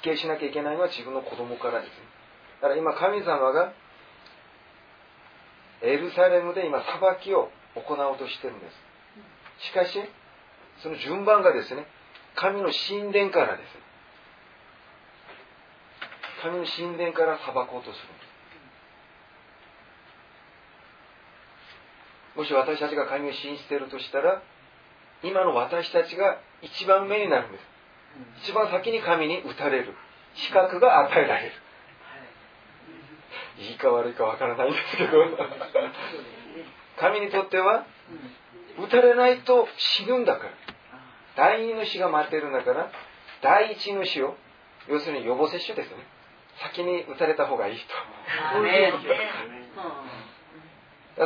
[0.01, 1.91] つけしなきゃいけないのは自分の子供からです。
[2.61, 3.73] だから今、神様が、
[5.81, 8.67] エルサレムで今、裁きを行おうとしてるんで
[9.61, 9.69] す。
[9.69, 9.99] しかし、
[10.83, 11.87] その順番がですね、
[12.35, 13.69] 神の神殿からです。
[16.43, 18.28] 神の神殿から裁こうとするんです。
[22.39, 24.41] もし私たちが神を信じているとしたら、
[25.25, 27.65] 今の私たちが一番目になるんです。
[28.45, 29.93] 一番先に神に打たれる。
[30.35, 31.53] 資格が与えられる。
[33.59, 33.73] い。
[33.73, 35.11] いか悪いかわからないんですけど、
[37.01, 37.85] 神にとっては、
[38.79, 40.51] 打たれないと死ぬんだから。
[41.37, 42.91] 第二の死が待ってるんだから
[43.43, 44.35] 第一の死を
[44.89, 46.05] 要するに予防接種ですよね。
[46.59, 47.83] 先に打たれた方がいいと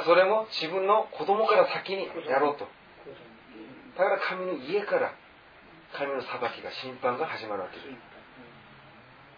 [0.00, 2.66] それも自分の子供から先にやろうと。
[3.98, 5.12] だから神の家から
[5.92, 7.88] 神の裁きが審判が始まるわけです。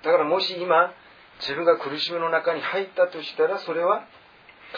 [0.04, 0.92] だからもし今
[1.40, 4.06] 自分が苦しみの中に入ったとしたらそれは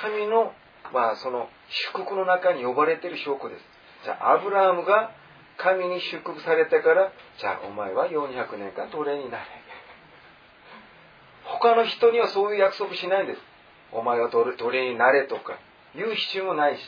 [0.01, 0.55] 神の
[0.93, 1.49] まあその
[1.93, 3.65] 祝福の中に呼ばれている証拠です。
[4.05, 5.11] じゃあアブラハムが
[5.59, 9.45] 神に祝福されてからじゃあお前は400年間奴隷になれ。
[11.45, 13.41] 他の人にはそういう約束しないんです。
[13.93, 15.59] お前は奴隷になれとか。
[15.97, 16.81] 言う必要もないし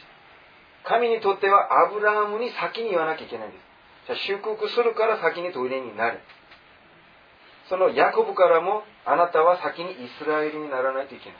[0.84, 3.60] 神にとってはアブラハムに先に言わなきゃいけないんです。
[4.06, 6.20] じゃあ祝福するから先に奴隷になれ
[7.68, 11.36] そのヤコブからもあなたは先にイスラエルにならないといけない。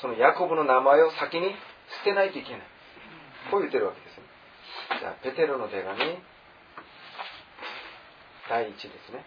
[0.00, 1.50] そのヤコブの名前を先に
[2.04, 2.60] 捨てないといけない。
[3.50, 4.20] こう言ってるわけです
[5.00, 5.98] じゃあペテロの手紙
[8.48, 9.24] 第一ですね。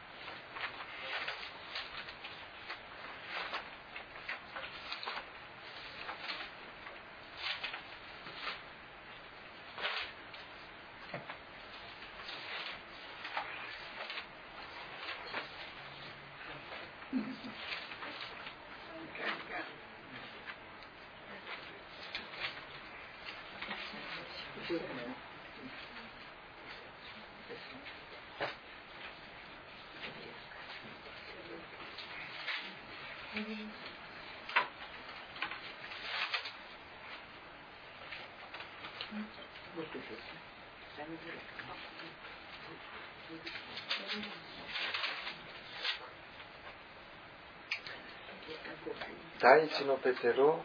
[49.52, 50.64] 第一のペテロ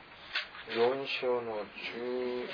[0.70, 0.78] 4
[1.20, 2.46] 章の16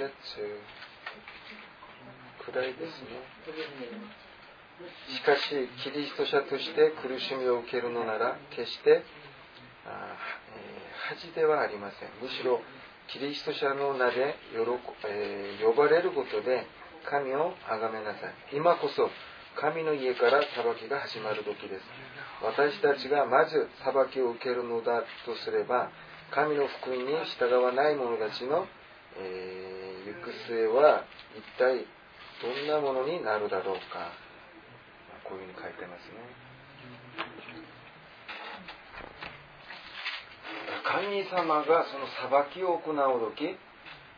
[0.00, 0.16] 節
[2.46, 3.20] くらいですね。
[5.14, 9.04] しかし、キリスト者として苦しみを受けるのなら、決して
[9.84, 10.16] あ、
[10.56, 12.08] えー、恥ではありません。
[12.22, 12.62] むしろ、
[13.12, 14.60] キリスト者の名で喜、
[15.06, 16.66] え、呼ばれることで
[17.04, 18.56] 神を崇めなさい。
[18.56, 19.10] 今こそ
[19.56, 21.84] 神の家から裁きが始まる時です。
[22.42, 25.90] 私たちがまず裁きを受けるのだとすれば、
[26.30, 28.66] 神の福音に従わない者たちの、
[29.18, 31.04] えー、行く末は
[31.36, 31.86] 一体
[32.42, 34.12] どんなものになるだろうか。
[35.24, 36.46] こういうふうに書いてますね。
[40.86, 43.58] 神様がその裁きを行う時、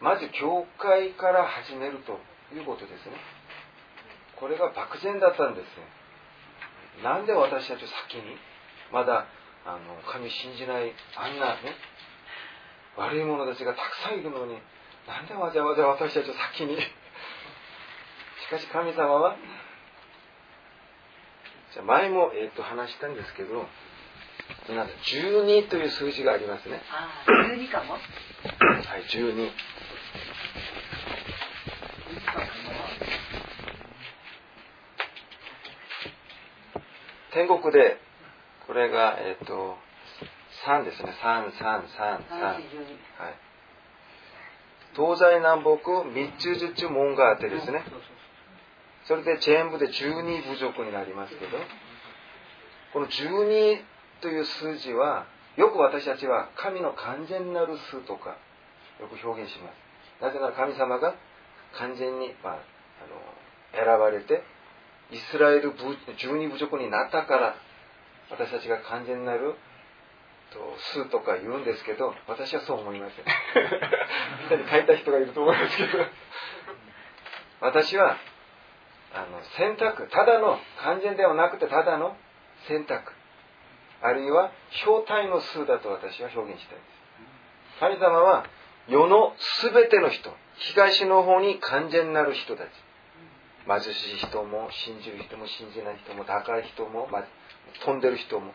[0.00, 2.20] まず教会から始めると
[2.54, 3.16] いうことですね。
[4.36, 5.97] これが漠然だったんですね。
[7.02, 7.80] なんで私たち
[8.10, 8.36] 先に、
[8.92, 9.26] まだ
[9.64, 11.76] あの神信じないあんなね、
[12.96, 14.58] 悪い者たちがたくさんいるのに、
[15.06, 16.76] なんでわざわざ私たちを先に。
[16.82, 19.36] しかし神様は、
[21.72, 23.66] じゃ前も、えー、と話したんですけど、
[24.66, 26.80] 12という数字がありますね。
[26.90, 28.02] ああ、12かもはい、
[29.04, 29.50] 12。
[37.38, 37.98] 天国で、
[38.66, 39.76] これが、えっ、ー、と、
[40.66, 41.14] 3ですね。
[41.22, 42.42] 3、3、3、3。
[42.42, 42.64] はい。
[44.96, 47.84] 東西南北3つずつ門があってですね。
[49.04, 51.58] それで全部で12部族になりますけど、
[52.92, 53.82] この12
[54.20, 55.26] という数字は、
[55.56, 58.36] よく私たちは神の完全なる数とか、
[58.98, 60.22] よく表現します。
[60.24, 61.14] なぜなら神様が
[61.78, 62.56] 完全に、まあ、あ
[63.78, 64.42] の選ばれて、
[65.10, 65.72] イスラエル
[66.18, 67.56] 十二部族になったから
[68.30, 69.54] 私たちが完全なる
[70.52, 70.58] と
[70.92, 73.24] 数とか言うんですけど私はそう思いません。
[74.48, 76.04] 下に書いた人がいると思いますけど。
[77.60, 78.16] 私は
[79.14, 82.16] あの選択ただの完全ではなくてただの
[82.66, 83.12] 選択。
[84.00, 84.52] あるいは
[84.84, 87.80] 正体の数だと私は表現したいです。
[87.80, 88.44] 神様は
[88.86, 92.68] 世の全ての人東の方に完全なる人たち
[93.68, 97.06] 貧しい人も信じる人も信じない人も高い人も、
[97.84, 98.54] 飛んでる人も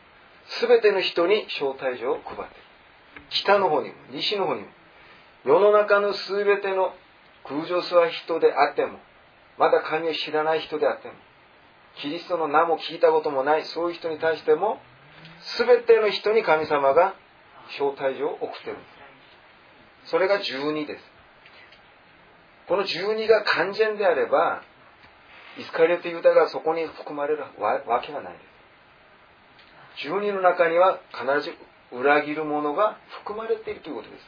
[0.59, 2.74] 全ての人に招待状を配ってる。
[3.30, 4.68] 北の方にも西の方にも
[5.45, 6.93] 世の中の全ての
[7.43, 8.97] 空上すは人であっても
[9.59, 11.14] まだ神を知らない人であっても
[12.01, 14.80] キリストの名も聞いたこともないそういう人に対しても
[15.57, 17.14] 全ての人に神様が
[17.78, 18.74] 招待状を送ってる。
[18.74, 18.84] んで
[20.05, 21.03] すそれが12です。
[22.68, 24.64] この12が完全であれば
[25.58, 30.04] イスカリオテユダがそこに含まれるわけがないです。
[30.08, 31.56] 十人の中には必ず
[31.91, 34.26] 裏切るものが含まれているということです。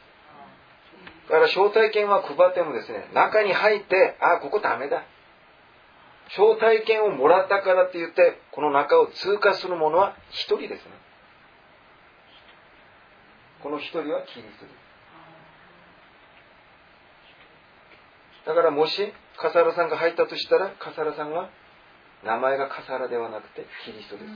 [1.28, 5.04] だから招待券は配ってもですね、中に入って、あ、ここダメだ。
[6.28, 10.78] 招待券をもらったからって言って、この中を通過する者は一人ですね。
[13.62, 14.86] この一人はキリストです。
[18.46, 21.50] だからもし、笠原さんが入ったとしたら、笠原さんは、
[22.24, 24.32] 名前が笠原ではなくて、キリストです。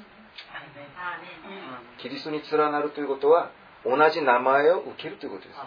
[1.99, 3.51] キリストに連なるということは、
[3.85, 5.61] 同じ名前を受けるということです。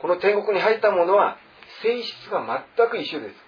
[0.00, 1.36] この天国に入った者は、
[1.82, 3.46] 性質が全く一緒です。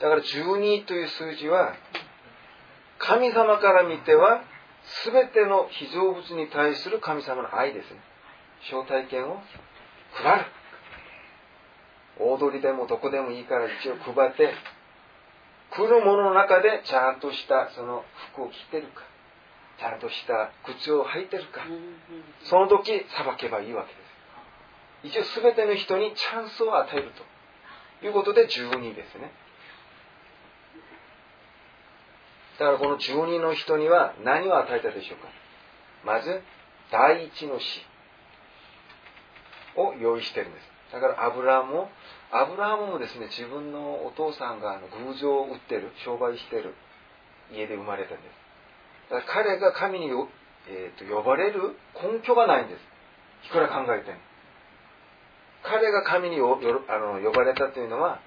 [0.00, 1.74] だから12という数字は、
[2.98, 4.42] 神様から見ては、
[5.04, 8.00] 全ての被造物に対する神様の愛ですね。
[8.70, 9.40] 招待券を
[10.12, 10.44] 配る。
[12.18, 14.52] 大通りでもどこでもいいから一応配って、
[15.70, 19.02] 来るものの中でちゃんとしたその服を着てるか、
[19.78, 21.62] ちゃんとした靴を履いてるか、
[22.44, 25.24] その時裁けばいいわけです。
[25.24, 27.10] 一応全ての人にチャンスを与える
[28.00, 29.32] ということで12ですね。
[32.58, 35.28] だからこの12の人には何を与えたでしょうか
[36.04, 36.42] まず、
[36.92, 37.86] 第一の死
[39.76, 40.73] を用意してるんです。
[40.94, 41.90] だからアブラムも、
[42.30, 46.74] アブラハムもですね、自分のお父さんがあの偶像を売ってる、商売してる
[47.52, 49.10] 家で生まれたんです。
[49.10, 50.06] だから彼が神に、
[50.68, 52.80] えーと、呼ばれる根拠がないんです。
[53.48, 54.18] いくら考えても。
[55.64, 58.20] 彼が神によあの呼ばれたというのは、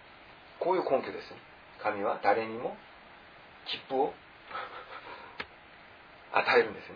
[0.60, 1.34] こういう根拠です。
[1.82, 2.76] 神は誰にも
[3.66, 4.14] 切符を
[6.34, 6.96] 与えるんですね。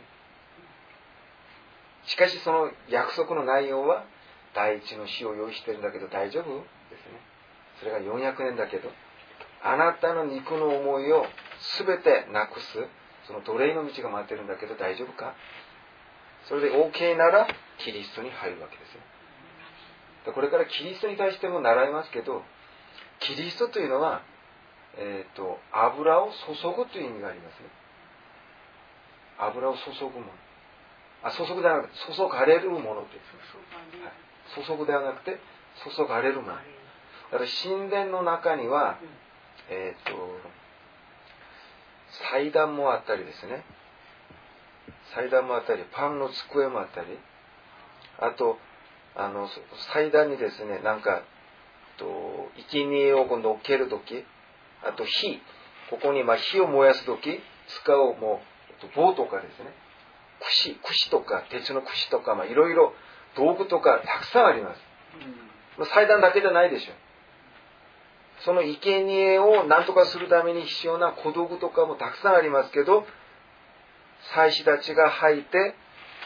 [2.08, 4.04] しかしその約束の内容は
[4.54, 6.46] 第一の死を用意してるんだけど大丈夫？
[6.46, 7.20] ですね。
[7.80, 8.90] それが400年だけど、
[9.64, 11.26] あなたの肉の思いを
[11.78, 12.88] 全てなくす、
[13.28, 15.34] その奴隷の道が待ってるんだけど大丈夫か？
[16.50, 17.48] それで OK なら
[17.80, 20.34] キリストに入るわけですよ。
[20.34, 22.44] これからキリストに対しても習いますけど、
[23.20, 24.22] キリストというのは、
[24.98, 27.70] えっ、ー、と、油を注ぐという意味がありますね。
[29.40, 30.26] 油を注ぐもの。
[31.24, 33.24] あ、注ぐではなくて、注がれるものです。
[33.74, 35.40] はい注ぐではなくて
[35.96, 36.54] 注がれるもの
[37.32, 39.00] だから神殿の中には、
[39.70, 40.18] えっ、ー、と
[42.30, 43.64] 祭壇もあったりですね。
[45.16, 47.08] 祭壇もあったりパンの机もあったり。
[48.20, 48.58] あと
[49.16, 49.48] あの
[49.94, 51.24] 祭壇にですねなんか
[51.98, 54.26] と生贄を乗っける時。
[54.84, 55.40] あと火。
[55.90, 57.40] ここにま火を燃やす時。
[57.84, 58.42] 使うも
[58.84, 59.74] う棒とかですね。
[60.42, 62.94] 串串とか鉄の串とかいろいろ
[63.36, 64.82] 道具とかたくさんあります。
[65.78, 66.94] うん、祭壇だけじゃないでしょ。
[68.44, 73.06] その生贄を何とかするために必要な小道具とかもたくさんありますけど、
[74.34, 75.76] 祭司たちが履いて、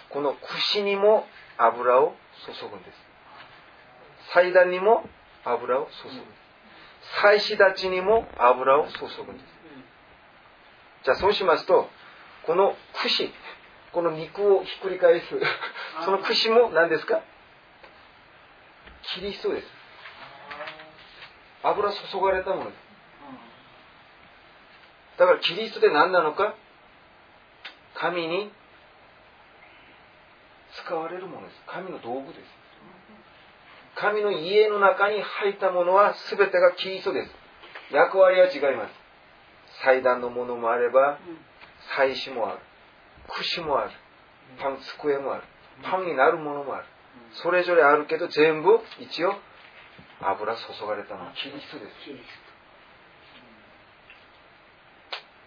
[0.09, 1.25] この串にも
[1.57, 2.97] 油を注ぐんです。
[4.33, 5.03] 祭壇にも
[5.43, 6.23] 油を注ぐ。
[7.21, 9.55] 祭司たちにも油を注ぐんです。
[11.03, 11.89] じゃあそうしますと、
[12.45, 13.31] この串、
[13.95, 15.25] この肉をひっくり返す
[16.03, 17.21] その串も何ですか？
[19.15, 19.67] キリストです。
[21.63, 22.79] 油注がれたものです。
[25.17, 26.55] だからキリストって何なのか？
[27.95, 28.51] 神に
[30.83, 31.61] 使われるものです。
[31.65, 32.39] 神の道具です。
[33.95, 37.31] 神の家の中に入ったものは全てがキリストです。
[37.93, 38.93] 役割は違います。
[39.83, 41.17] 祭壇のものもあれば
[41.95, 42.59] 祭祀もある
[43.27, 43.91] 串もある。
[44.59, 45.43] パン机もある。
[45.83, 46.85] パンになるものもある。
[47.43, 49.33] それぞれあるけど全部一応
[50.21, 51.25] 油注がれたの。
[51.25, 51.95] はキリストです。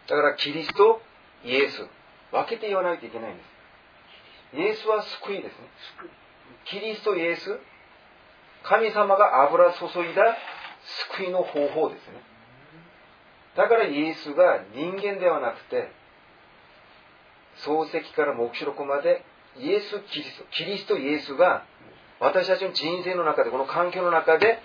[0.09, 1.01] だからキリスト
[1.45, 1.87] イエス。
[2.31, 4.57] 分けて言わないといけないんです。
[4.57, 5.69] イエスは救いですね。
[6.65, 7.59] キリストイエス。
[8.65, 10.37] 神様が油注いだ
[11.17, 12.23] 救いの方法ですね。
[13.57, 15.91] だからイエスが人間ではなくて
[17.65, 19.25] 漱石から黙示録まで
[19.59, 21.65] イエス・キリスト、キリスト・イエスが
[22.21, 24.61] 私たちの人生の中で、この環境の中で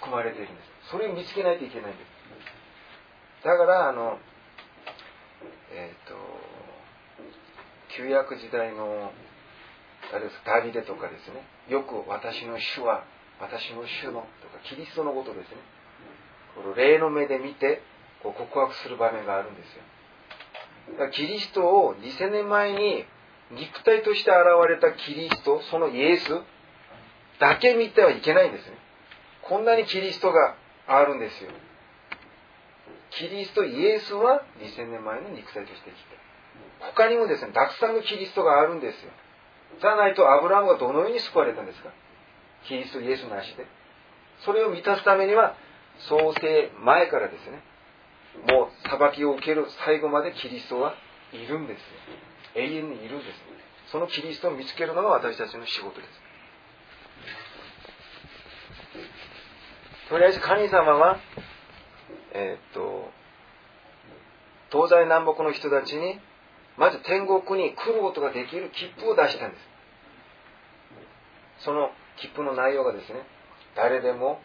[0.00, 0.90] 含まれているんです。
[0.90, 3.44] それを見つけないといけないんです。
[3.44, 4.18] だから、あの、
[5.72, 6.14] えっ、ー、と、
[7.96, 9.12] 旧約時代の、
[10.12, 13.04] あれです、ダビデとかですね、よく私の主は、
[13.40, 15.56] 私の主のとか、キリストのことですね、
[16.56, 17.82] この霊の目で見て、
[18.22, 19.82] こう告白する場面があるんですよ。
[21.12, 23.04] キリストを2000年前に
[23.52, 26.28] 肉体として現れたキリスト、そのイエス
[27.40, 28.76] だけ見てはいけないんですね。
[29.42, 31.50] こんなにキリストがあるんですよ。
[33.10, 35.94] キリスト、イエスは2000年前の肉体として来
[36.80, 39.10] 他にもですねたくさんのキリストがあるんですよ
[39.80, 41.90] じゃないとアブラハムがどのように救われたんですか
[42.66, 43.66] キリストイエスなしで
[44.44, 45.54] それを満たすためには
[46.08, 47.62] 創世前からですね
[48.46, 50.94] もう裁きを受ける最後までキリストは
[51.32, 51.80] いるんです
[52.54, 53.28] 永遠にいるんです。
[53.92, 56.12] そのキリストを見つけるのが私たちの仕事です。
[60.08, 61.18] とりあえず神様は
[62.32, 63.10] えー、っと
[64.70, 66.20] 東西南北の人たちに
[66.76, 69.68] まず天国に来ることができる切符を出したんです。
[71.64, 73.26] その切符の内容がですね
[73.76, 74.40] 誰でも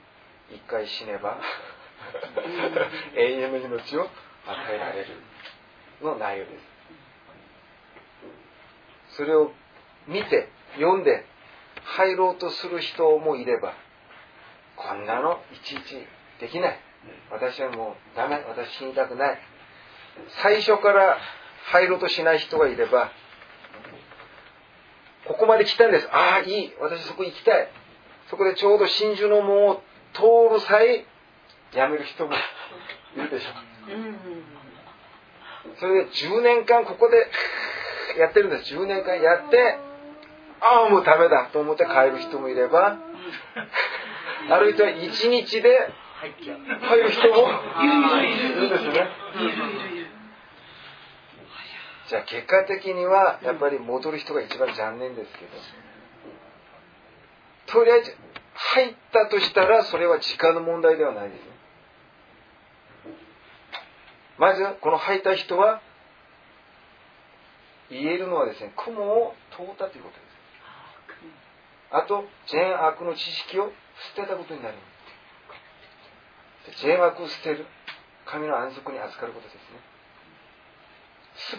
[0.51, 1.37] 一回死ねば
[3.15, 5.07] 永遠の命を与えられる
[6.01, 6.73] の内容です。
[9.17, 9.51] それを
[10.07, 11.25] 見て読んで
[11.83, 13.73] 入ろうとする人もいれば
[14.75, 16.07] こんなのいちいち
[16.39, 16.79] できない。
[17.29, 18.43] 私はもうダメ。
[18.47, 19.39] 私死にたくない。
[20.41, 21.17] 最初から
[21.65, 23.11] 入ろうとしない人がいれば
[25.25, 26.07] ここまで来たんです。
[26.11, 26.73] ああいい。
[26.79, 27.69] 私そこ行きたい。
[28.29, 29.81] そこでちょうど真珠の門を
[30.13, 31.05] 通る際
[31.75, 32.33] やめる人も
[33.15, 33.49] いるでしょ。
[33.49, 33.53] う
[35.79, 37.29] それで10年間ここで
[38.17, 38.73] やってるんです。
[38.75, 39.77] 10年間やって
[40.61, 42.97] ああもうダメだと思って帰る人もいれば
[44.49, 45.91] あるいは1日で
[46.81, 47.35] 入る人も
[47.81, 48.67] いる。
[48.67, 49.09] んですね
[52.07, 55.51] じゃあ結果的にはやっぱり戻る人が一番残念ですけど。
[57.67, 58.15] とりあえず
[58.53, 61.39] 入ったとしたらそれは時間の問題ではないです。
[61.39, 61.52] ね
[64.37, 65.81] まずこの入った人は
[67.89, 70.33] 言えるのはですね雲を通ったということです。
[71.91, 73.71] あと善悪の知識を
[74.15, 77.65] 捨てたことになります善悪を捨てる。
[78.25, 79.61] 神の安息に預かることですね。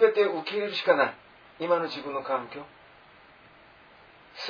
[0.01, 1.15] 全て受け入れるしかない。
[1.61, 2.65] 今の自分の環境。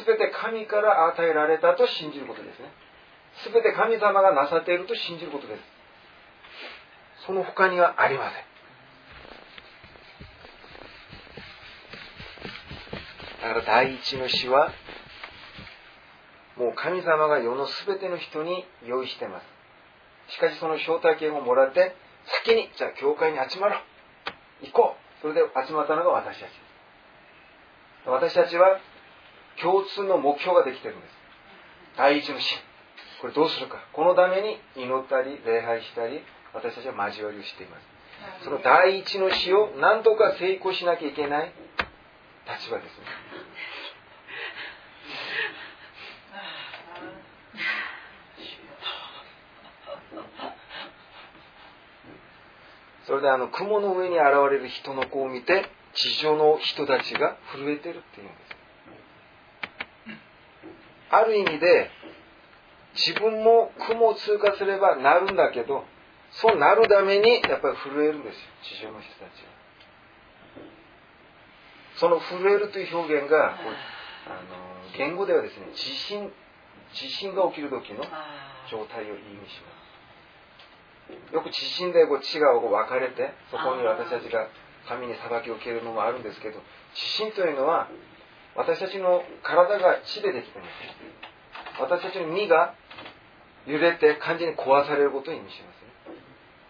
[0.07, 2.72] 全て神から与えられたと信じることですね。
[3.53, 5.74] 全て神様がなさっていると信じることです。
[7.27, 8.45] その他にはありません。
[13.43, 14.72] だから第一の詩は
[16.57, 19.41] もう神様が世の全ての人に用意してま
[20.29, 20.35] す。
[20.35, 21.95] しかしその招待券をもらって
[22.45, 23.81] 先にじゃあ教会に集まろう。
[24.66, 25.22] 行こう。
[25.22, 26.49] それで集まったのが私たち。
[28.07, 28.81] 私たちは
[29.61, 31.12] 共通の目標ができてるんです。
[31.97, 32.55] 第一の詩
[33.20, 33.79] これどうするか。
[33.93, 36.22] このために祈ったり礼拝したり
[36.55, 37.83] 私たちは交わりをしています。
[38.45, 41.53] その第一の詩を何とか成功しなきゃいけない
[42.47, 43.05] 立場ですね。
[53.07, 58.55] それであの雲の上に現れる人の子を見て地上の人たちが震えてるっていうんです。
[61.11, 61.91] ある意味で
[62.95, 65.85] 自分も雲を通過すればなるんだけど
[66.41, 69.55] そうなるためにやっぱり震えるんですよ地上の人たちは。
[71.97, 76.32] その震えるという表現があの言語ではですね地震
[76.93, 78.03] 地震が起きる時の
[78.70, 79.70] 状態を意味しま
[81.30, 81.35] す。
[81.35, 84.49] よく地震でこう地がこう分かれてそこに私たちが
[84.89, 86.59] 神に裁きを受けるのもあるんですけど
[86.95, 87.89] 地震というのは
[88.57, 91.80] 私たちの体が地でできています。
[91.80, 92.74] 私たちの身が
[93.66, 95.74] 揺れて完全に壊されることを意味します。
[95.74, 95.74] ね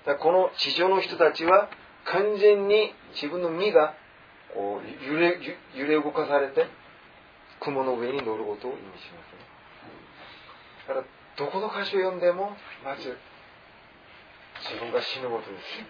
[0.07, 1.68] だこの地上の人たちは
[2.05, 3.94] 完全に自分の身が
[4.55, 5.38] こう揺れ
[5.74, 6.66] 揺れ動かされて
[7.61, 9.55] 雲の上に乗ることを意味しますね。
[10.88, 12.52] だからどこの箇所を読んでも
[12.84, 13.16] まず
[14.62, 15.82] 自分が死ぬことです、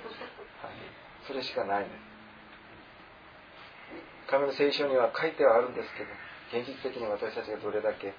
[0.62, 0.74] はい、
[1.26, 2.00] それしかないんです
[4.30, 6.04] 神の聖書には書いてはあるんですけ
[6.58, 8.14] ど現実的に私たちがどれだけ、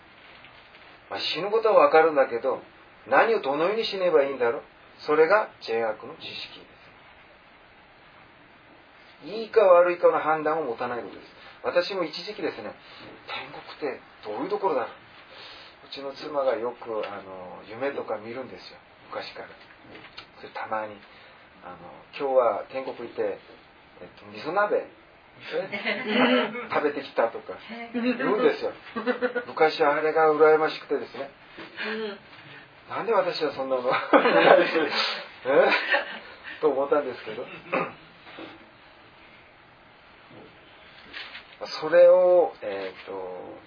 [1.10, 2.62] まあ、死ぬことは分かるんだけど
[3.10, 4.62] 何をどのように死ねばいいんだろう。
[5.00, 6.66] それが善悪の知識で
[9.26, 9.32] す。
[9.32, 11.28] いいか悪いかの判断を持たないことです。
[11.64, 12.76] 私も一時期ですね
[13.26, 14.90] 天国ってどういうところだろう。
[15.88, 18.78] うちの妻がよくあの夢とか見るんですよ。
[19.10, 19.50] 昔から。
[20.38, 20.96] それたまに。
[21.66, 21.78] あの
[22.14, 23.40] 今日は天国行って、
[24.00, 24.86] えっと、味噌鍋
[26.72, 27.58] 食べてきたとか
[27.94, 28.72] 言うんですよ。
[29.48, 31.30] 昔はあれが羨ましくてですね、
[32.90, 33.92] なんで私はそんなの
[35.46, 35.70] え
[36.62, 37.46] と思ったんですけど
[41.66, 43.58] それを、えーと、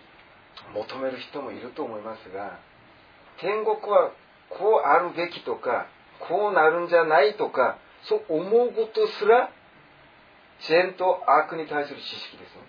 [0.73, 2.59] 求める人もいると思いますが
[3.39, 4.13] 天国は
[4.51, 5.87] こうあるべきとか
[6.21, 9.51] こうなるんじゃないとかそう思うことすら
[10.61, 12.63] 善と悪に対する知識ですね。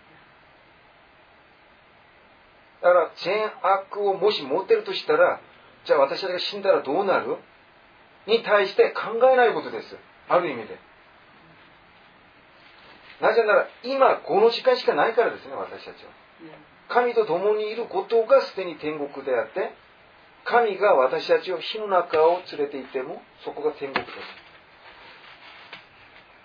[2.82, 5.42] だから、善悪をもし持ってるとしたら、
[5.86, 7.38] じゃあ私たちが死んだらどうなる？
[8.28, 9.96] に対して考えないことです。
[10.28, 10.78] ある意味で。
[13.22, 16.12] なぜなら、今、この時間しかないからですね、私たちは。
[16.88, 19.74] 神と共にいることがすでに天国であって、
[20.46, 24.18] 神が私たちを火の中を連れて行っても、そこが天国です。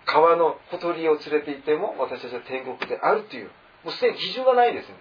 [0.07, 3.51] 川のほとりを連れて行っても、私たちは天国であるという、
[3.85, 4.95] もうすでに基準がないですね。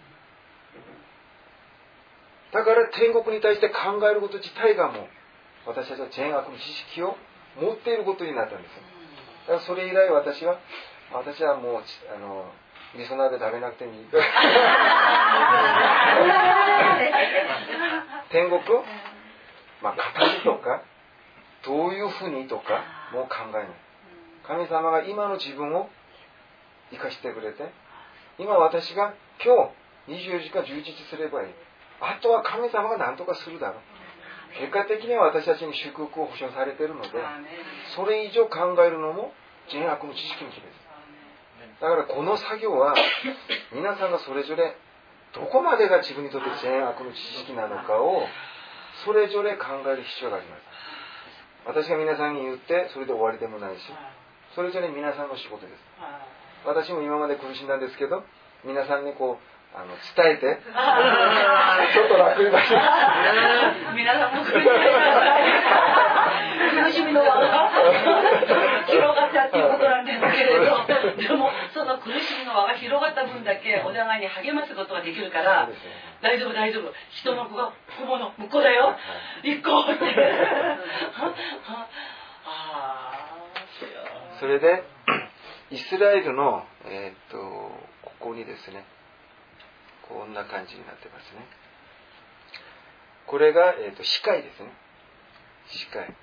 [2.54, 5.08] だから天国に対して考えること自体がもう、
[5.66, 6.62] 私たちは善悪の知
[6.94, 7.18] 識を
[7.60, 8.76] 持っていることになったんです。
[9.48, 10.60] だからそれ以来私は、
[11.12, 11.84] 私はもう、
[12.16, 12.52] あの、
[12.96, 14.06] 味噌鍋食べなくてもいい。
[18.30, 18.62] 天国
[19.82, 20.84] まあ、形とか、
[21.66, 23.68] どういうふうにとか、もう考えない。
[24.46, 25.90] 神様が今の自分を
[26.92, 27.72] 生かしてくれて、
[28.38, 29.72] 今私が今
[30.08, 31.50] 日24時間充実すればいい。
[32.02, 34.60] あとは神様が何とかするだろう。
[34.60, 37.10] 結果的には私たちに祝福を保証されているので、
[37.96, 39.34] それ以上考えるのも
[39.72, 40.84] 善悪の知識の日です。
[41.82, 42.94] だからこの作業は、
[43.74, 44.76] 皆さんがそれぞれ、
[45.34, 48.28] どこまでが自分にとって善悪の知識なのかを、
[49.06, 50.62] それぞれ考える必要があります。
[51.66, 53.92] 私が皆さんに言って、それで終わりでもないし、
[54.56, 55.84] それぞれ皆さんの仕事です。
[56.66, 58.24] 私も今まで苦しんだんですけど、
[58.64, 62.78] 皆さんにこう、あの伝えて、ちょっと楽になります。
[63.96, 64.52] 皆さんも苦
[66.92, 67.72] しみの輪が
[68.86, 70.86] 広がったっていうことなんですけれど、
[71.18, 75.68] でもその苦しみの輪が広がった分だけお互いに励ますことができるから、
[76.22, 77.74] 大丈夫大丈夫、人の子がこ
[78.08, 78.96] この向こうだよ、
[79.42, 80.06] 行こうって。
[84.40, 84.84] それで、
[85.72, 87.38] イスラエルの、えー、っと
[88.04, 88.86] ここにですね、
[90.08, 91.46] こんな感じになってますね。
[93.26, 94.72] これが、えーと、司会ですね。
[95.68, 96.16] 司会。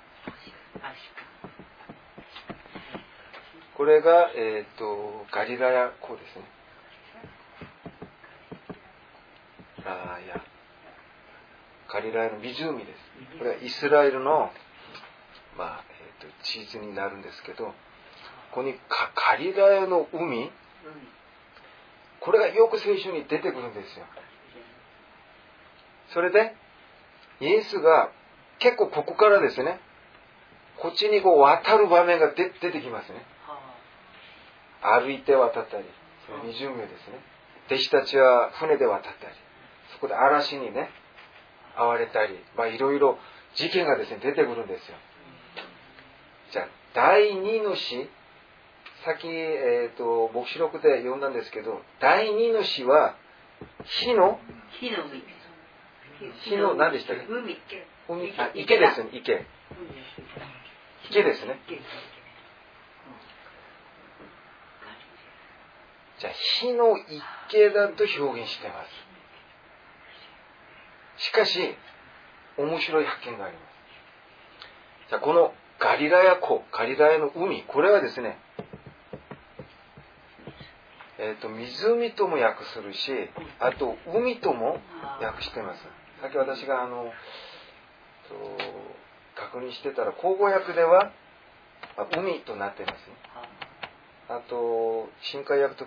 [3.75, 6.45] これが、えーと、ガリラヤ湖ですね。
[9.85, 10.43] あいや。
[11.91, 13.37] ガリラヤの湖です。
[13.39, 14.51] これはイスラエルの、
[15.57, 15.83] まあ
[16.21, 17.73] えーと、地図になるんですけど、こ
[18.51, 20.51] こにガリラヤの海、
[22.21, 24.05] これがよく聖書に出てくるんですよ。
[26.13, 26.55] それで、
[27.39, 28.11] イエスが
[28.59, 29.79] 結構ここからですね、
[30.77, 33.25] こっちにこう渡る場面が出てきますね。
[34.81, 35.85] 歩いて渡ったり、
[36.25, 37.19] その20名ですね。
[37.67, 39.35] 弟子たちは船で渡ったり、
[39.93, 40.89] そこで嵐にね、
[41.75, 43.17] 会われたり、まあいろいろ
[43.55, 44.97] 事件がですね、出てくるんですよ。
[46.51, 48.09] じゃあ、第2の詩、
[49.05, 53.15] さっき、えーと、黙示録で読んだんですけど第2の詩は
[53.83, 54.39] 火の
[56.43, 57.25] 火の何でしたっけ？
[57.27, 57.57] 海。
[58.07, 58.33] 海。
[58.37, 59.45] あ池ですね池。
[61.09, 61.59] 池ですね。
[66.19, 66.95] じゃあ火の
[67.49, 68.85] 池だと表現してま
[71.17, 71.25] す。
[71.25, 71.75] しかし
[72.57, 73.71] 面白い発見があります。
[75.09, 78.37] じゃあこのガリラヤ湖ガリラヤの海これはですね
[81.23, 83.11] えーと、湖とも訳するし
[83.59, 84.81] あと海とも
[85.21, 85.83] 訳してます。
[86.19, 87.13] さっき私があの
[89.35, 91.11] 確認してたら口語訳では
[92.17, 92.97] 海となってますね。
[94.29, 95.85] あと深海訳と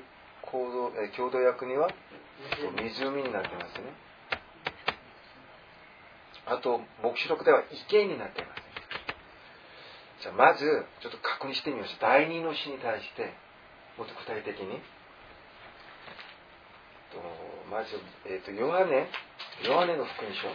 [0.52, 1.88] 共同,、え共同訳には
[2.78, 3.90] 湖になってますね。
[6.46, 11.98] あと黙示録では池になってますじゃあまずちょっと確認してみましょう。
[12.02, 13.34] 第二の詩に対して
[13.98, 14.78] もっと具体的に。
[17.74, 17.98] まず、
[18.30, 19.10] えっ、ー、と、ヨハネ、
[19.66, 20.46] ヨハネの福音書。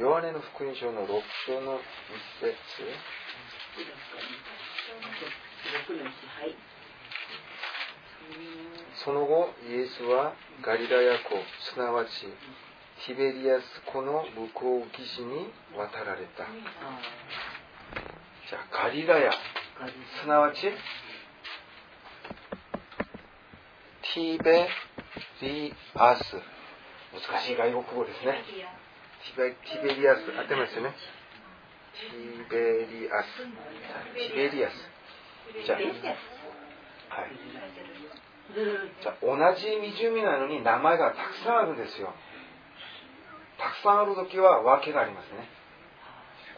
[0.00, 1.80] ヨハネの福音書の6章の1
[2.40, 2.54] 節。
[9.04, 11.42] その後イエスはガリラヤ湖
[11.72, 12.10] すなわち
[13.06, 16.44] ティベリアス湖の向こう岸に渡られた。
[18.48, 19.32] じゃあガリラヤ。
[20.22, 20.60] すなわち？
[24.14, 24.68] ティベ
[25.42, 26.22] リアス。
[27.12, 28.44] 難しい外国語ですね。
[29.36, 30.94] ベティベリアス合ってますよね。
[31.94, 33.26] ティベリアス。
[34.14, 34.74] ティベリアス。
[35.64, 37.30] じゃあはい。
[39.02, 42.14] じゃあ同じ湖なのに名前がたくさんあるんですよ。
[43.58, 45.48] たくさんある時は訳がありますね。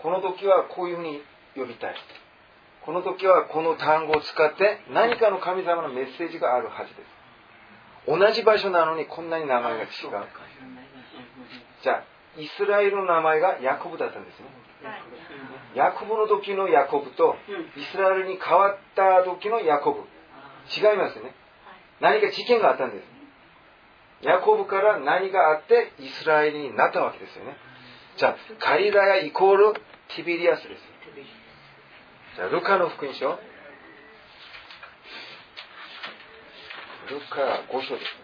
[0.03, 1.23] この時はこういうふうに
[1.57, 1.95] 呼びたい。
[2.85, 7.21] この時はこの単語を使って何かの神様のメッセージがあるはずです。
[8.07, 9.89] 同じ場所なのにこんなに名前が違う。
[11.83, 12.05] じゃあ
[12.39, 14.47] イスラエルの名前がヤコブだったんですね。
[15.75, 17.37] ヤコブの時のヤコブと
[17.77, 20.01] イスラエルに変わった時のヤコブ。
[20.71, 21.35] 違いますね。
[22.01, 23.05] 何か事件があったんです。
[24.23, 27.57] ヤコブから何があってイスラエルになったわけですよね。
[28.17, 29.75] じゃあカリラヤイコール
[30.15, 30.83] ティビリアスです。
[32.37, 33.39] じゃあルカの福音書。
[37.11, 38.20] ルカ5章です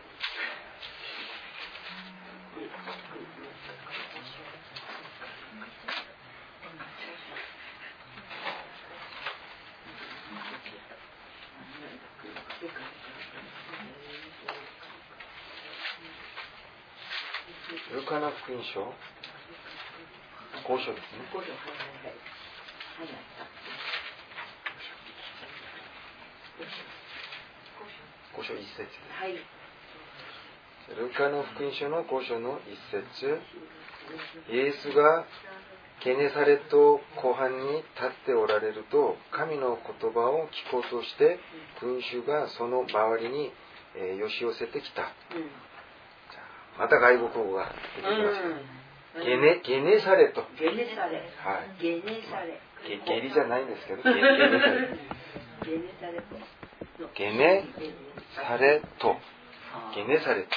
[18.06, 21.26] カの福音書5章ですね
[28.30, 29.34] 5章1節ですはい。
[30.94, 33.42] ルカの福音書の5章の一節
[34.54, 35.26] イエスが
[36.04, 41.40] ゲネサレット湖畔に立っておられると神の言葉を聞こうとして
[41.80, 43.50] 群衆がその周りに、
[43.98, 45.10] えー、寄し寄せてきた。
[46.78, 49.24] また外国語が出てきました、うん。
[49.24, 51.24] ゲネゲネサレットゲネサレ。
[51.40, 51.82] はい。
[51.82, 52.60] ゲネサレ。
[52.84, 54.02] ゲゲリじゃないんですけど。
[54.02, 54.90] ゲゲネサレ。
[55.64, 56.36] ゲネサレと。
[57.14, 57.64] ゲネ
[58.36, 59.16] サレット
[59.94, 60.50] ゲネサレット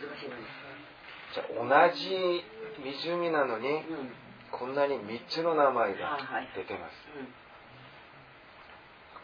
[0.00, 0.42] 難しいわね。
[1.34, 2.44] じゃあ同じ
[2.82, 4.12] 湖なのにうん。
[4.52, 6.18] こんなに3つの名前が
[6.54, 6.92] 出てます。
[7.18, 7.28] うん。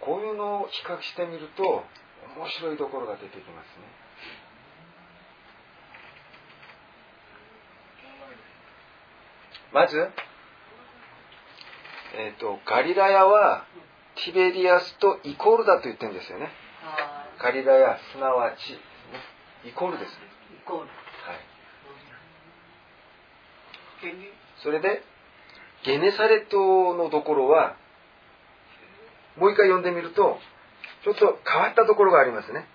[0.03, 3.87] こういうのを比較してみると面白いところが出てきますね
[9.73, 10.09] まず、
[12.15, 13.65] えー、とガリラヤは
[14.25, 16.51] ティベリアスとイコールだと言ってるんですよね。
[16.85, 18.79] あガリラヤすなわちね。
[19.65, 20.87] イコールです、ーイコール。
[20.87, 20.91] はい、
[24.63, 25.03] それで
[25.85, 27.77] ゲネサレットのところは
[29.39, 30.39] もう一回読んでみると
[31.05, 32.67] ちょっと変わったところがありますね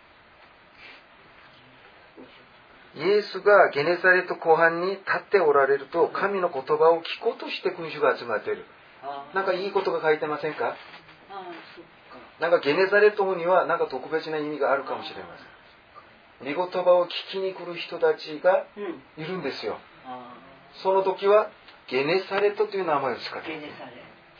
[2.97, 8.65] イエスがゲネサレット湖畔に立っておられると神の言葉を聞こうとして群衆が集まっている。
[9.33, 10.75] なんかいいことが書いてませんか？
[12.39, 16.55] なんかゲネサレットにはなんか特別な意味があるかもしれません。
[16.55, 19.23] 御言葉を聞きに来る人たちがうん。
[19.23, 19.77] いるんですよ。
[20.05, 20.33] あ
[20.83, 21.49] その時は
[21.87, 23.91] ゲネサレットという名前を使っーてゲネサレ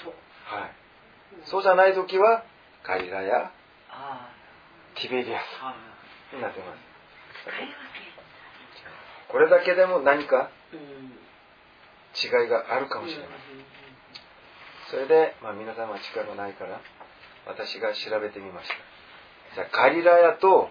[0.03, 0.09] ット。
[0.45, 0.71] はい。
[1.45, 2.43] そうじゃない時は
[2.83, 3.51] ガリラや
[3.89, 4.29] あ
[4.95, 5.43] ティベリアス
[6.35, 6.79] になっています
[9.31, 10.49] これだけでも何か。
[12.17, 13.37] 違いがあるかもしれません
[14.89, 16.81] それで、まあ、皆さんは力がないから
[17.45, 18.75] 私が調べてみました。
[19.55, 20.69] じゃあガリラヤと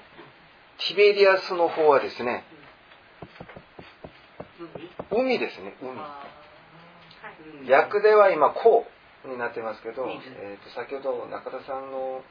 [0.88, 2.44] ティベリアスの方はですね
[5.10, 7.70] 海海ですね海。
[7.70, 8.86] 訳では今こ
[9.24, 12.22] うになってますけど、水えー、と先ほど中田さんの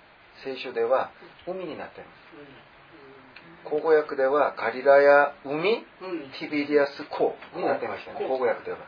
[0.44, 1.12] 聖書では
[1.48, 2.75] 海になっています
[3.70, 5.84] 口語訳ではガリラヤ海。
[6.40, 8.20] ティベリアス湖になってましたね。
[8.20, 8.86] 口語訳では、ま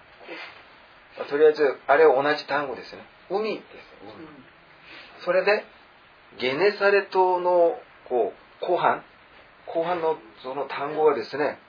[1.24, 3.02] あとりあえずあれは同じ単語ですね。
[3.30, 3.64] 海です
[4.04, 5.66] 海それで
[6.40, 9.04] ゲネサレトのこう後半。
[9.66, 11.60] 後半のその単語はですね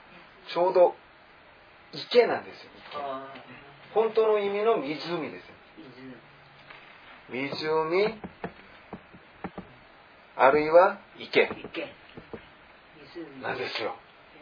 [0.53, 0.95] ちょうど
[1.91, 2.69] 池なんですよ
[3.93, 5.45] 本当の意味の湖です。
[7.29, 8.15] 湖
[10.37, 11.49] あるいは池。
[11.65, 11.93] 池。
[13.15, 13.41] 湖。
[13.41, 13.95] なんですよ。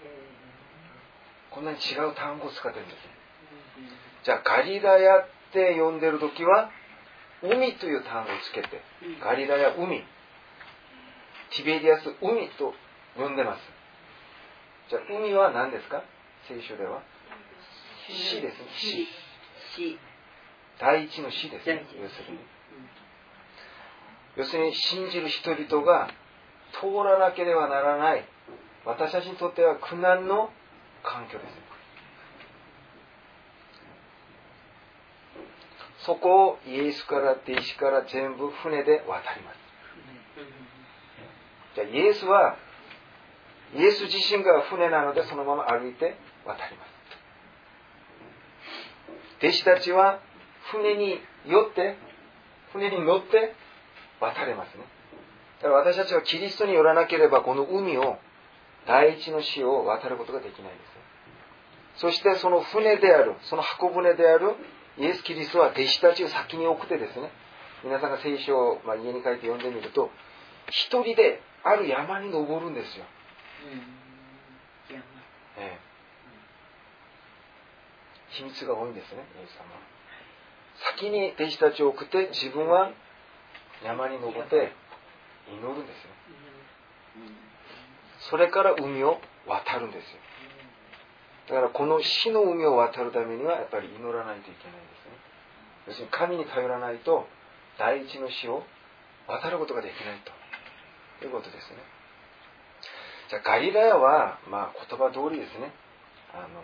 [0.03, 0.27] え
[1.51, 3.89] こんなに違う単語を使ってるんですーうん。
[4.23, 6.69] じゃあガリラヤって呼んでる時は
[7.41, 9.19] 海という単語をつけてうん。
[9.19, 10.03] ガリラヤ海。
[11.55, 12.73] ティベリアス海と
[13.15, 13.61] 呼んでます。
[14.89, 16.03] じゃあ海は何ですか？
[16.47, 17.01] 聖書では。
[18.09, 18.67] 死ですね。
[18.77, 19.07] 死。
[19.75, 19.99] 死。
[20.79, 22.39] 第一の死です第ね一要するに。
[24.35, 26.09] 要するに信じる人々が
[26.79, 28.25] 通らなければならない
[28.87, 30.49] 私たちにとっては苦難の
[31.03, 31.67] 環境です。
[36.05, 39.57] そこをイエスから弟子から全部船で渡ります。
[41.75, 42.55] じゃイエスは
[43.75, 46.15] イエス自身が船なのでそのまま歩いて
[46.45, 46.89] 渡ります。
[49.39, 50.21] 弟子たちは
[50.71, 51.97] 船に酔って
[52.71, 53.53] 船に乗って
[54.21, 54.85] 渡れますね。
[55.61, 58.17] だから私たちはキリストによらなければこの海を
[58.87, 60.83] 第一の死を渡ることができないんで
[61.95, 64.55] すそしてその船であるその箱舟である
[64.97, 67.31] イエス・キリストは弟子たちを先に送ってですね
[67.83, 70.09] 皆さんが聖書を、まあ、家に帰って読んでみると
[70.69, 73.05] 一人である山に登るんですよ、
[75.57, 75.79] ええ、
[78.29, 79.65] 秘密が多いんですねイエス様
[80.97, 82.91] 先に弟子たちを送って自分は
[83.83, 84.71] 山に登って
[85.49, 86.11] 祈るんですよ
[88.29, 90.19] それから海を渡るんですよ。
[91.49, 95.17] だからこの死の海を渡るためにはやっぱり祈らないといけないんですね。
[95.87, 97.27] 要するに神に頼らないと
[97.79, 98.63] 第一の死を
[99.27, 100.37] 渡ることができないと。
[101.25, 101.81] いうことですね。
[103.29, 105.73] じゃあガリラヤは、まあ、言葉通りですね。
[106.33, 106.61] あの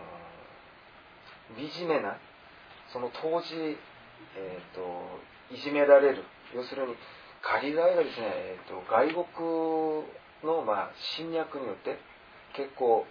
[1.58, 2.18] 惨めな
[2.92, 3.78] その当時、
[4.38, 6.24] えーと、いじめられる。
[6.54, 6.96] 要するに
[7.42, 11.98] ガリラヤがですね、えーと、と外国の、まあ、侵略によって
[12.56, 13.06] 結構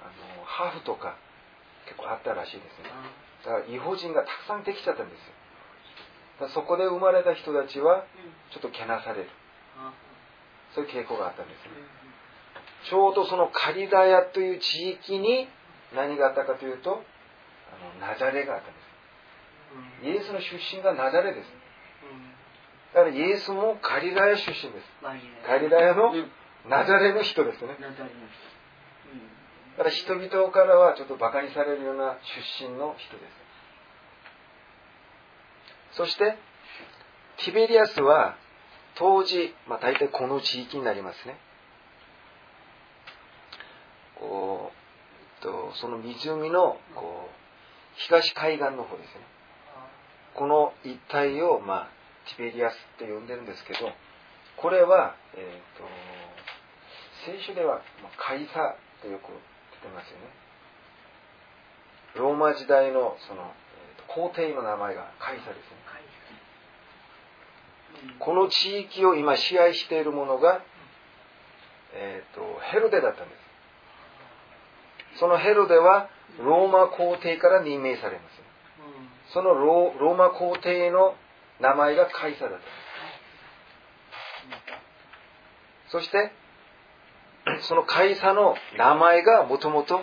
[0.00, 0.06] あ
[0.38, 1.16] のハーフとか
[1.86, 2.90] 結構あったらしいですね。
[3.44, 6.48] だから違法人がたくさんできちゃったんですよ。
[6.48, 8.04] そこで生まれた人たちは
[8.50, 9.30] ちょっとけなされる。
[10.74, 11.70] そういう傾向があったんですね。
[12.88, 15.48] ちょうどそのカリダヤという地域に
[15.94, 20.06] 何があったかというとあのナザレがあったんです。
[20.06, 21.48] イエスの出身がナザレです。
[22.94, 24.86] だからイエスもカリダヤ出身です。
[25.46, 26.12] カリダヤの
[26.68, 27.76] ナザレの人ですね。
[29.76, 32.18] だから人々からはちょっと馬鹿にされるような
[32.58, 33.22] 出身の人で
[35.92, 36.36] すそして
[37.44, 38.36] ティベリアスは
[38.94, 41.38] 当時、まあ、大体この地域になりますね。
[44.20, 44.70] こ
[45.40, 49.20] うとその湖のこう東海岸の方ですね。
[50.34, 51.88] この一帯を、まあ、
[52.36, 53.80] ティベリアスって呼んでるんですけど
[54.56, 55.84] これは、えーと、
[57.26, 59.28] 聖書では、まあ、カイサとよく
[59.82, 60.26] 出てますよね。
[62.16, 63.52] ローマ時代のその、
[64.08, 65.82] 皇帝の名前がカイサですね。
[68.18, 70.62] この地域を今支配しているものが、
[71.94, 73.34] えーと、とヘロデだったんで
[75.14, 75.18] す。
[75.20, 76.08] そのヘロデは
[76.38, 81.14] ローマ皇帝から任命されます、そのローマ皇帝の
[81.60, 82.58] 名前がカイサだった
[85.90, 86.32] そして
[87.62, 89.98] そのカイサの名前がもともと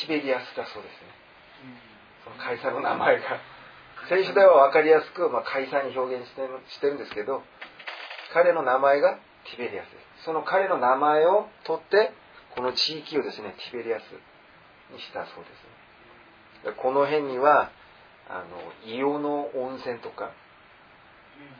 [0.00, 1.78] ティベリアスだそうですね。
[2.24, 3.22] そのカイサの名前が。
[4.08, 7.42] 聖書では分かりやすく、まあ、カイサに表現してしてるんですけど
[8.34, 10.24] 彼の名前がティベリアスです。
[10.24, 12.12] その彼の名前を取って
[12.54, 14.02] この地域をですねティベリアス
[14.92, 15.44] にしたそう
[16.64, 17.70] です、この辺には
[18.28, 20.32] あの硫黄の温泉とか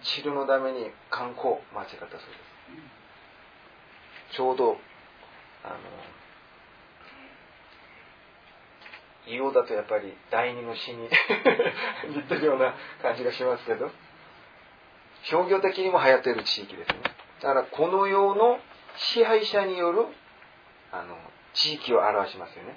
[0.03, 2.55] 治療のために観光町があったそうです
[4.37, 4.77] ちょうど
[5.65, 5.77] あの
[9.27, 11.09] 硫黄だとやっぱり第二の死に
[12.15, 13.91] 似てるような感じがしますけど
[15.23, 17.01] 商業的にも流行っている地域ですね。
[17.41, 18.61] だからこの世の
[18.97, 20.07] 支配者による
[20.93, 21.17] あの
[21.55, 22.77] 地域を表しますよね。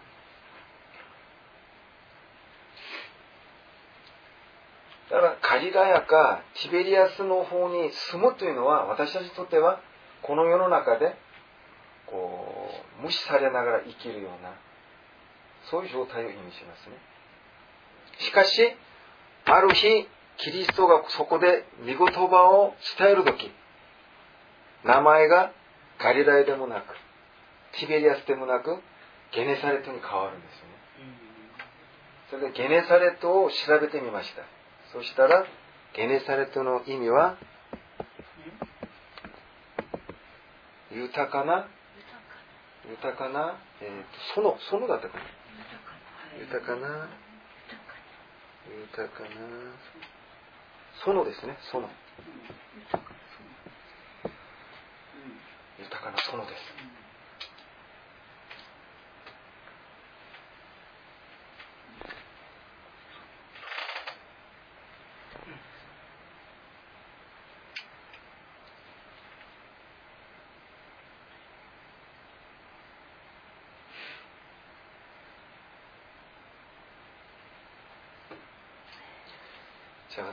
[5.09, 9.81] だからガリラヤかティベリアスの方に住むというのは私たちにとっては
[10.21, 11.15] この世の中で
[12.07, 14.53] こう無視されながら生きるような
[15.69, 16.97] そういう状態を意味しますね。
[18.19, 18.75] しかし
[19.45, 23.51] ある日キリストがそこで御言葉を伝える時
[24.83, 25.51] 名前が
[25.99, 26.95] ガリラヤでもなく
[27.79, 28.77] ティベリアスでもなく
[29.33, 30.77] ゲネサレットに変わるんですよね。
[32.29, 34.43] それでゲネサレットを調べてみました。
[34.93, 35.45] そしたら
[35.95, 37.37] ゲネサレットの意味は
[40.91, 41.67] 豊かな
[42.89, 45.23] 豊かな、えー、と園園だったかな
[46.39, 47.09] 豊かな
[48.67, 49.29] 豊かな
[51.05, 51.83] 園ですね園。
[55.79, 56.45] 豊かな園。
[56.45, 56.96] です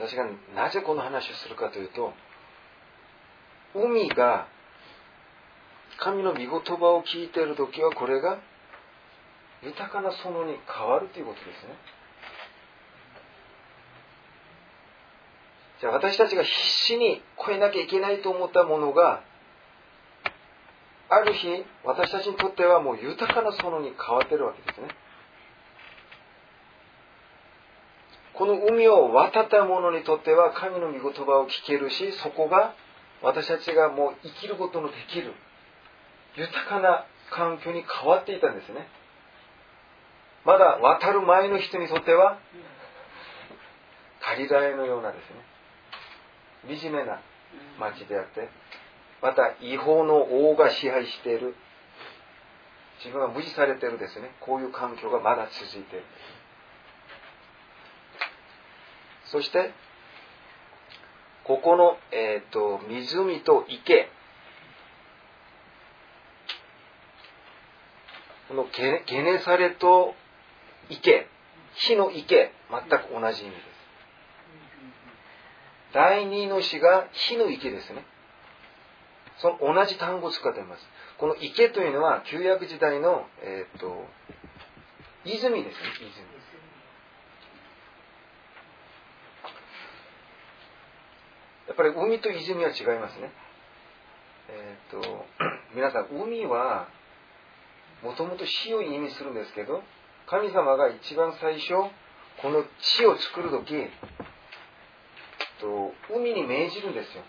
[0.06, 2.12] 私がなぜこの話をするかというと
[3.74, 4.48] 海が
[5.98, 8.38] 神の御言葉を聞いている時はこれが
[9.62, 11.74] 豊かな園に変わるということですね。
[15.80, 19.22] じゃあ私たちが必死に超えなきゃいけないと思ったものが
[21.08, 24.88] ある日私たちにとってはもう豊かな園に変わってるわけですね。
[28.34, 32.74] この海を渡った者にとっては神の御言葉を聞けるしそこが
[33.22, 35.32] 私たちがもう生きることのできる
[36.36, 38.86] 豊かな環境に変わっていたんですね。
[40.44, 42.38] まだ渡る前の人にとっては
[44.20, 45.30] 仮ラエのようなです
[46.68, 46.80] ね。
[46.80, 47.20] 惨めな
[47.78, 48.48] 町であって
[49.22, 51.54] また違法の王が支配している。
[52.98, 54.34] 自分が無視されているですね。
[54.40, 56.04] こういう環境がまだ続いている。
[59.34, 59.74] そして
[61.42, 64.08] ここの、えーと、湖と池。
[68.46, 70.14] このゲネサレと
[70.88, 71.26] 池。
[71.74, 72.52] 火の池。
[72.70, 73.66] 全く同じ意味です。
[75.92, 78.06] 第二の詩が火の池ですね。
[79.38, 80.88] その同じ単語を使っています。
[81.18, 84.06] この池というのは旧約時代の、えーと、
[85.24, 85.82] 泉ですね。
[85.98, 86.43] 泉。
[91.66, 93.32] やっぱり海と泉は違いますね。
[94.48, 95.24] えっ、と
[95.74, 96.88] 皆さん海は
[98.02, 99.82] もともと死を意味するんですけど
[100.26, 101.72] 神様が一番最初
[102.42, 102.64] この
[102.98, 103.88] 地を作る時
[105.60, 107.22] と海に命じるんですよ。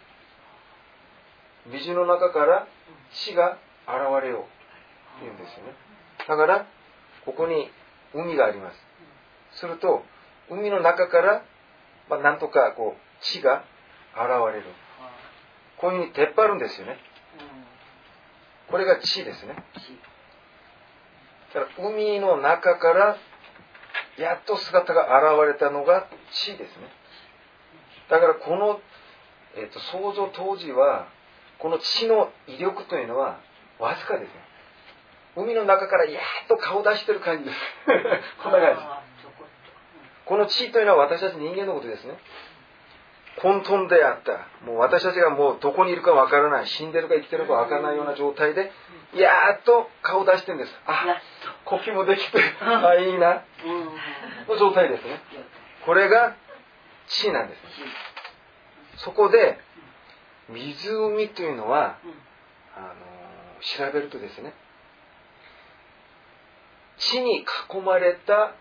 [1.68, 2.68] 水の中から
[3.14, 3.58] 地が
[3.88, 4.50] 現れようって
[5.22, 5.74] 言うんですよね。
[6.28, 6.68] だから
[7.26, 7.70] ここに
[8.14, 9.60] 海があります。
[9.60, 10.04] すると
[10.50, 11.44] 海の中から、
[12.10, 13.64] まあ、なんとかこう地が
[14.16, 14.66] 現れる。
[15.78, 16.97] こういうふうに出っ張るんですよね。
[18.70, 19.55] これが地ですね。
[21.53, 23.18] だから海の中から
[24.18, 26.68] やっと姿が現れたのが地ですね。
[28.09, 28.80] だからこの、
[29.55, 31.07] えーと、創造当時は
[31.59, 33.39] この地の威力というのは
[33.80, 34.34] わずかですね
[35.36, 37.57] 海の中からやっと顔出してる感じです。
[38.41, 38.82] こんな感じ
[40.26, 42.18] この地というのは私たち人間のことですね
[43.42, 44.48] 混沌であった。
[44.66, 48.72] もう私たちがもうどこにいるかわからない死んでるか生きてるかわからないような状態で
[49.14, 49.30] や
[49.60, 50.72] っと顔出してるんです。
[50.86, 51.22] あ
[51.66, 53.44] 呼吸もできてあいいな。
[54.48, 55.22] の状態ですね。
[55.86, 56.36] これが
[57.08, 57.62] 地なんです。
[59.04, 59.60] そこで
[60.50, 61.98] 湖というのは
[62.76, 62.96] あの
[63.62, 64.54] 調べるとですね
[66.98, 68.56] 地に囲まれた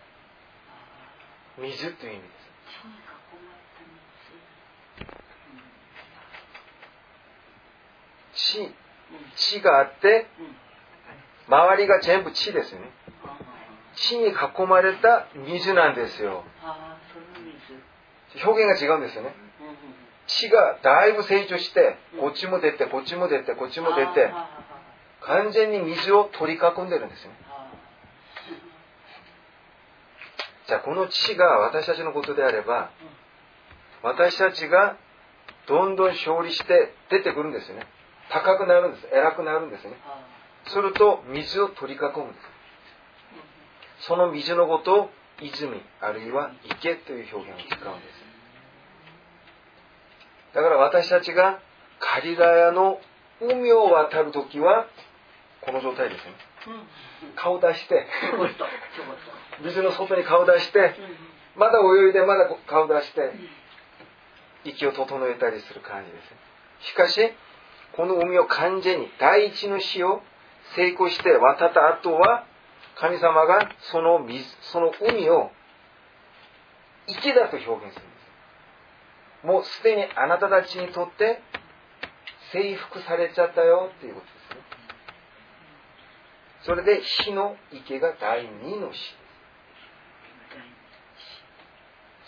[1.58, 2.34] 水という意味です
[8.34, 8.74] 地
[9.36, 10.26] 地があって
[11.48, 12.90] 周りが全部地ですよね。
[13.96, 16.42] 地に囲まれた水なんですよ。
[18.44, 19.34] 表現が違うんですよね。
[20.26, 24.32] 地がだいぶ成長してこっちも出てこっちも出てこっちも出て
[25.20, 27.36] 完全に水を取り囲んでるんですよね。
[30.66, 32.90] じゃあこの地が私たちのことであれば
[34.02, 34.96] 私たちが
[35.66, 37.86] どんどん勝利して出てくるんですよね
[38.30, 39.08] 高くなるんです。
[39.12, 39.94] 偉くなるんですね。
[40.66, 42.34] すると水を取り囲むんで
[44.00, 44.06] す。
[44.06, 45.10] その水のことを
[45.40, 48.24] 泉あるいは池という表現を使うんです。
[50.54, 51.60] だから私たちが
[51.98, 53.00] カリラヤの
[53.40, 54.86] 海を渡るときは
[55.60, 56.32] この状態ですね。
[57.36, 58.06] 顔出して。
[59.62, 60.94] 水の外に顔出して
[61.56, 63.32] まだ泳いでまだ顔出して
[64.64, 66.18] 息を整えたりする感じで
[66.80, 67.32] すしかし
[67.96, 70.22] この海を完全に第一の死を
[70.76, 72.46] 成功して渡った後は
[72.96, 75.50] 神様がその水その海を
[77.06, 78.16] 池だと表現するんで
[79.42, 79.46] す。
[79.46, 81.42] もうすでにあなたたちにとって
[82.52, 84.64] 征服されちゃったよっていうことですね。
[86.62, 89.16] それで火の池が第二の死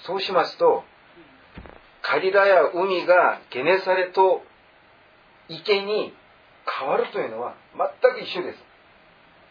[0.04, 0.84] そうしますと
[2.02, 4.42] カリラや海がゲネサレと
[5.48, 6.12] 池に
[6.80, 8.58] 変わるというのは全く一緒です。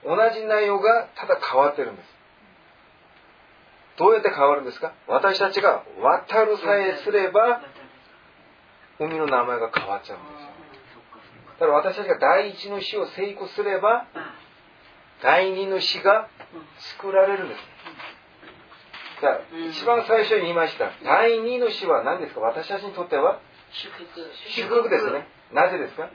[0.04, 2.08] 同じ内容がただ変わってるんです。
[3.98, 4.94] どうやって変わるんですか？
[5.08, 7.62] 私たちが渡るさえすれば
[9.00, 10.50] 海の名前が変わっちゃうんですよ。
[11.60, 14.06] だから私たちが第一の死を成功すれば
[15.24, 16.28] 第二の死が
[17.00, 17.62] 作られるんです。
[19.22, 19.40] じゃあ、
[19.70, 20.92] 一番最初に言いました。
[21.02, 22.42] 第二の死は何ですか？
[22.42, 23.40] 私たちにとっては？
[23.72, 24.30] 祝福。
[24.50, 25.26] 祝福ですね。
[25.54, 26.10] なぜですか？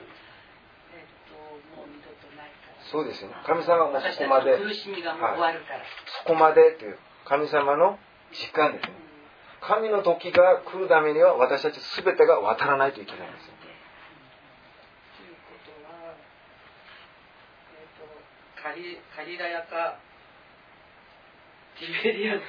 [0.93, 2.91] えっと。
[2.91, 3.35] そうですよね。
[3.45, 5.79] 神様はもうそこまで、苦しみがもう終わるから。
[6.23, 7.97] そこまでという神様の
[8.33, 8.93] 時間ですね。
[9.61, 13.53] 神の時が来るためには私たち全てが渡らないといけないんですよ。
[13.61, 16.15] ということは、
[17.77, 19.99] えっ、と、カリ、カリラヤか、
[21.81, 22.41] ティベリアス。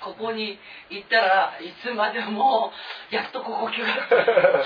[0.00, 2.72] ここに行ったらいつまでも
[3.10, 3.86] やっとここ来が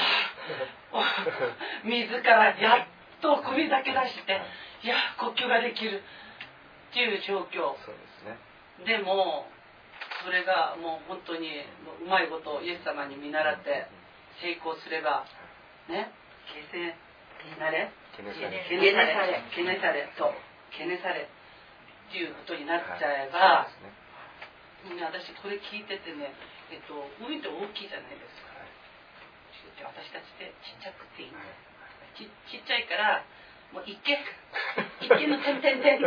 [1.83, 2.87] 自らやっ
[3.21, 4.41] と首だけ出して
[4.85, 6.03] いや呼吸ができる。
[6.91, 7.77] っていう状況。
[7.85, 8.39] そうですね。
[8.87, 9.47] でも
[10.25, 11.49] それがもう本当に
[12.03, 13.87] うまいことイエス様に見習って
[14.41, 15.27] 成功すれば
[15.89, 16.11] ね
[16.73, 16.95] 形成
[17.53, 17.91] になれ。
[18.17, 19.43] けねされ。
[19.55, 20.09] けねされ。
[20.17, 20.35] そう
[20.71, 21.29] けねされ
[22.09, 24.97] っていうことになっちゃえば、そうですね。
[24.97, 26.33] ね私これ聞いててね、
[26.73, 28.49] えっと、海って大きいじゃないですか。
[29.79, 31.39] 私たちってちっちゃくていいの。
[32.19, 33.23] ちちっちゃいから
[33.71, 34.19] もう池
[34.99, 36.01] 池 の点々点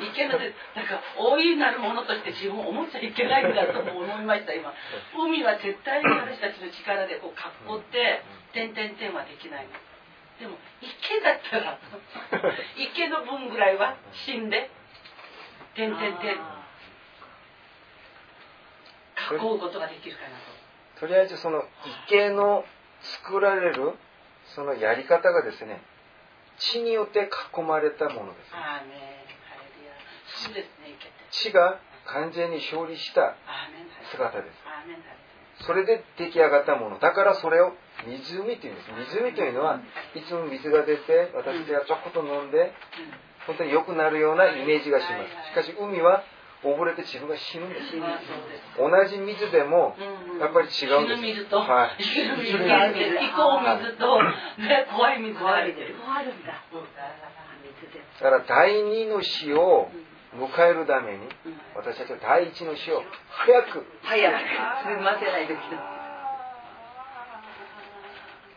[0.00, 4.72] 池 の点なんか大いなるものとして自分を思っちゃいけないんだと思いました今。
[5.14, 8.22] 海は絶対に私たちの力でこう囲って
[8.52, 9.72] 点々点はできないの
[10.40, 11.78] でも池だったら
[12.76, 14.70] 池の分ぐらいは死んで
[15.74, 16.36] 点々点
[19.32, 21.00] 囲うことができるかなと。
[21.00, 21.64] とりあえずその
[22.06, 22.64] 池の
[23.00, 23.94] 作られる
[24.54, 25.80] そのやり方がですね、
[26.58, 28.52] 地によって囲まれたものです。
[28.52, 29.22] ね。
[31.30, 33.36] 地が完全に勝利した
[34.10, 34.56] 姿です。
[35.66, 36.98] それで出来上がったもの。
[36.98, 37.72] だからそれを
[38.06, 38.90] 湖というんです。
[39.20, 39.80] 湖というのは、
[40.14, 42.72] いつも水が出て、私たちがちょこっと飲んで、
[43.46, 45.50] 本当に良くなるようなイメージがします。
[45.50, 46.22] しかし海は
[46.64, 47.96] 溺れて自分が死ぬんです。
[48.78, 49.96] 同じ水でも、
[50.40, 51.20] やっぱり違うんです。
[51.20, 52.02] 死ぬ水と、はい。
[52.02, 52.52] 生きる水
[53.98, 54.22] と、
[54.58, 55.74] ね、怖い水がある。
[58.20, 59.90] だから第二の死を
[60.34, 64.36] 迎えるために、うん私たちは第一の死を早く、早く。
[64.82, 65.60] すみませんない時だ。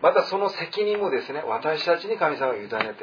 [0.01, 3.01] またその責任もですね、私たちに神様が委ねてるんです。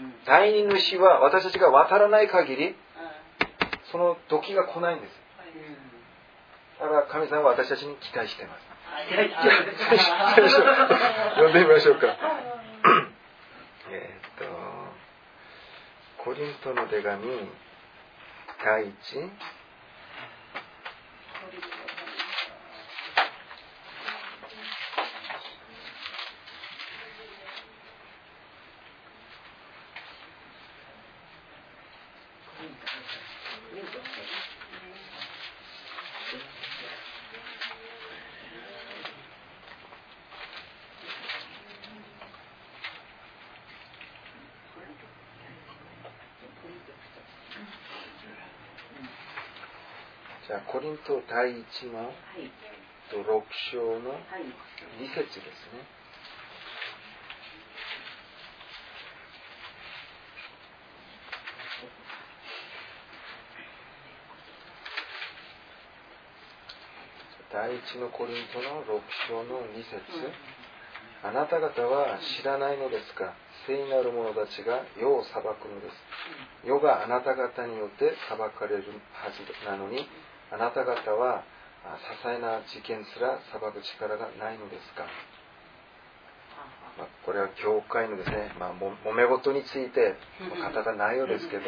[0.00, 2.76] うん第二の死は私たちが渡らない限り、
[3.90, 5.20] その時が来ないんです。
[6.80, 8.62] だから神様は私たちに期待してます。
[11.34, 12.06] 読んでみましょうか。
[13.90, 14.44] えーっと、
[16.24, 17.48] コリントの手紙、
[18.64, 19.61] 第一、じゃ
[50.82, 52.50] リント第一のはい。
[53.08, 53.24] と6
[53.70, 54.42] 章のはい。
[54.98, 55.38] 2節です
[55.70, 55.86] ね。
[67.52, 70.00] 第一のコリントの6章の2節、
[71.22, 73.34] あなた方は知らないのですか？
[73.66, 76.66] 聖なる者たちが世を裁くのです。
[76.66, 80.08] 世があなた方によって裁かれるはずなのに、
[80.52, 81.42] あなた方は
[81.84, 85.04] あ些細な事件すら裁く力がないのですか、
[86.98, 91.64] まあ、これは教会のですね、まあ、も揉め事について語った内容ですけど、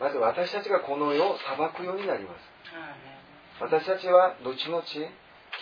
[0.00, 2.40] まず私たちがこの世を裁くようになります。
[3.60, 4.82] 私たちは後々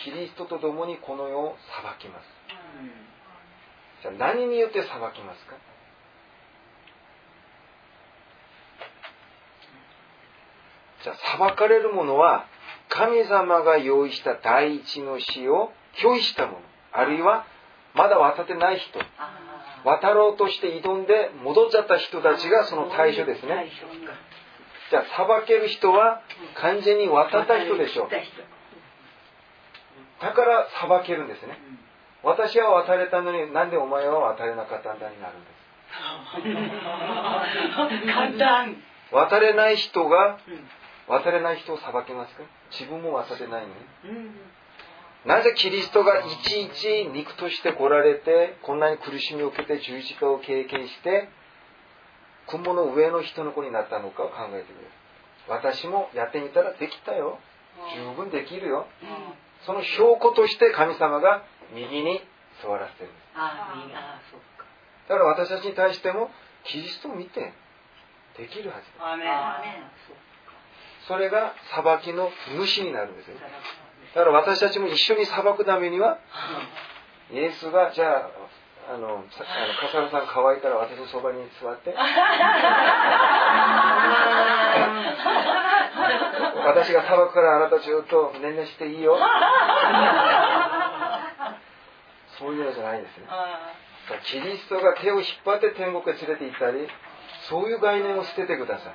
[0.03, 2.25] キリストと共にこの世を裁きます。
[4.01, 5.55] じゃあ何によって裁きますか？
[11.03, 12.45] じゃあ裁かれるものは
[12.89, 15.71] 神様が用意した第一の死を
[16.03, 16.59] 拒否したもの。
[16.91, 17.45] あるいは
[17.95, 18.99] まだ渡ってない人。
[19.83, 23.71] 渡ろうとして挑んで戻っちゃった人たちがその対象ですね。
[24.91, 26.21] じゃあ裁ける人は
[26.55, 28.09] 完全に渡った人でしょう。
[30.21, 31.57] だから裁けるんですね。
[32.23, 35.61] 私は渡れたのになんでお前は渡れなかったんだになるんです。
[38.13, 38.83] 簡単。
[39.11, 40.37] 渡れない人が
[41.07, 42.43] 渡れない人を裁けますか？
[42.71, 43.75] 自分も渡れないのに。
[45.25, 51.29] なぜキリストがいちいち肉として来られてこんなに苦しみを受けて十字架を経験して
[52.47, 54.87] 雲の上の人の子になったのかを考えてくれ
[55.47, 57.39] 私もやってみたらできたよ。
[57.95, 58.87] 十分できるよ。
[59.65, 62.19] その証拠として神様が右に
[62.63, 63.37] 座らせてるんです。
[65.07, 66.31] だから私たちに対しても
[66.63, 67.53] キリストを見て
[68.37, 69.01] できるはずです
[71.11, 73.35] それが裁きの主になるんですよ。
[73.35, 73.43] か。
[74.15, 76.19] だから私たちも一緒に裁くためには
[77.33, 78.31] イエスがじゃ
[78.87, 81.93] ああのさあの笠原さん可愛いから私のそばに座って。
[86.63, 89.17] 私が裁くからあなたずっと年々していいよ。
[92.39, 93.27] そういうのじゃないですね。
[94.23, 96.87] キリストが手を引っ張って天国へ連れて行ったり
[97.49, 98.93] そういう概念を捨ててください。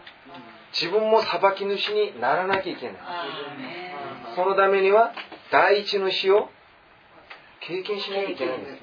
[0.73, 2.97] 自分も裁き主にならなきゃいけない。
[4.35, 5.13] そのためには
[5.51, 6.49] 第一の死を
[7.61, 8.83] 経験しなきゃいけないんです。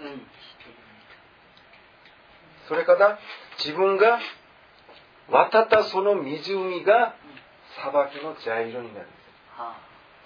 [2.68, 3.20] それから
[3.60, 4.20] 自分が
[5.30, 7.16] 渡ったその湖が
[7.82, 9.08] 裁きの材料になる。
[9.08, 9.18] んで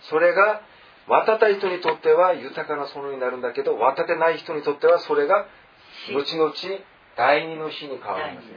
[0.04, 0.62] すそれが
[1.08, 5.48] 渡った人にとっては豊かな園になるんだけど渡ってない人にとってはそれが
[6.14, 6.54] 後々
[7.18, 8.54] 第二の死に変わるんですね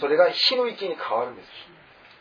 [0.00, 1.48] それが火の池に変わるんです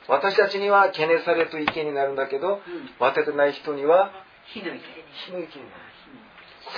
[0.07, 2.61] 私たちには懸念されると池になるんだけど
[2.99, 4.11] 渡ってない人には
[4.53, 4.83] 火の池。
[5.25, 5.81] 火の池になる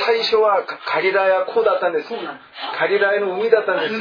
[0.05, 2.09] 最初はカカリラヤ湖だったんです。
[2.77, 3.93] カリラヤの海だったんです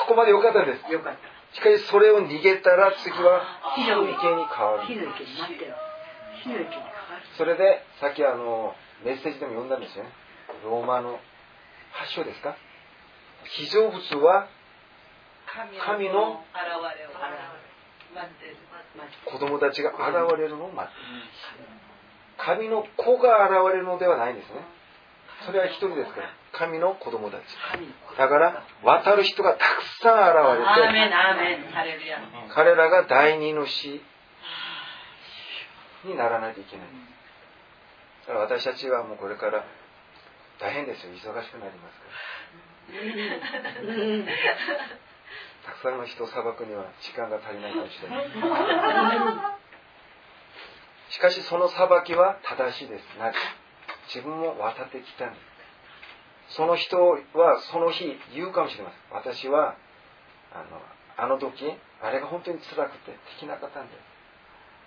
[0.00, 0.80] そこまで良かったんです。
[1.54, 3.42] しかしそれを逃げたら次は。
[3.76, 4.86] 火の池に変わる。
[7.36, 10.10] それでさっきあのメッセージでも読んだんですよね
[10.64, 11.18] ローマの8
[12.14, 12.56] 章ですか？
[13.44, 14.48] 非常物は
[15.84, 16.44] 神の
[19.24, 20.92] 子供たちが現れるのを待って
[22.38, 24.60] 神の子が現れるのではないんですね。
[25.46, 26.28] それは一人ですから。
[26.52, 27.42] 神の子供たち。
[28.16, 30.70] だから渡る人がたくさん現れて
[32.54, 34.02] 彼らが第二の死
[36.04, 36.86] にならないといけない。
[38.26, 39.64] だから私たちはもうこれから
[40.60, 41.12] 大変ですよ。
[41.12, 42.10] 忙しくなりますから
[45.66, 48.30] たくさんの人を裁くには時間が足りないかもしれない。
[51.10, 53.18] しかしその裁きは正しいです。
[53.18, 53.36] なぜ？
[54.14, 55.40] 自分も渡ってきたんで
[56.48, 57.18] すその人は
[57.72, 59.34] その日言うかもしれません。
[59.36, 59.76] 私は
[60.52, 60.80] あの
[61.18, 61.52] あの時
[62.00, 64.00] あれが本当に辛くてできなかったんだよ。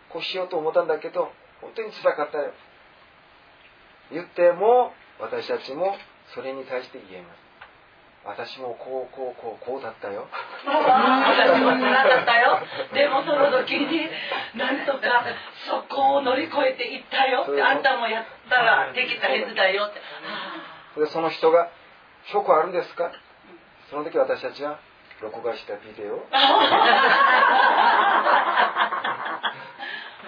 [0.10, 2.54] こうしようと思ったんだけど本当に辛かったよ。
[4.12, 5.96] 言っても私たちも
[6.34, 7.51] それに対して言えます
[8.24, 10.28] 私もこうこうこうこうだったよ。
[10.64, 12.60] 私も辛かったよ。
[12.94, 14.08] でもその時に
[14.56, 15.26] なんとか
[15.68, 17.46] そこを乗り越えていったよ。
[17.50, 19.86] ってあんたもやったらできたはずだよ。
[19.86, 20.02] って
[21.02, 21.70] でその人が
[22.32, 23.12] 「証拠あるんですか?」
[23.90, 24.78] その時私たちは
[25.22, 26.16] 録画したビデオ。
[26.16, 26.28] を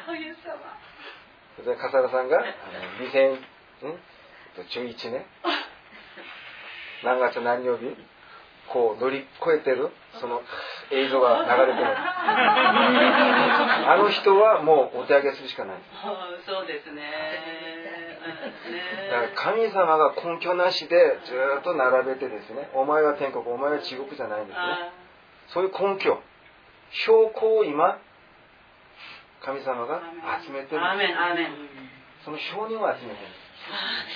[0.09, 0.39] お湯様。
[1.63, 2.45] で笠原さんがあの
[4.67, 5.25] 2011年
[7.03, 7.95] 何月何曜日？
[8.71, 9.91] こう乗り越えてる？
[10.21, 10.41] その
[10.89, 11.85] 映像が流れてる。
[11.85, 11.89] あ
[13.97, 15.75] の人はもうお手上げするしかない。
[16.47, 17.03] そうですね。
[19.11, 22.69] だから神様が根拠なしでずっと並べてですね。
[22.73, 24.63] お前は天国お前は地獄じゃないんですね。
[25.53, 26.21] そういう根拠。
[26.91, 27.99] 証拠を今
[29.43, 30.01] 神様が
[30.45, 30.81] 集めてる。
[32.23, 33.27] その証人を集めてる。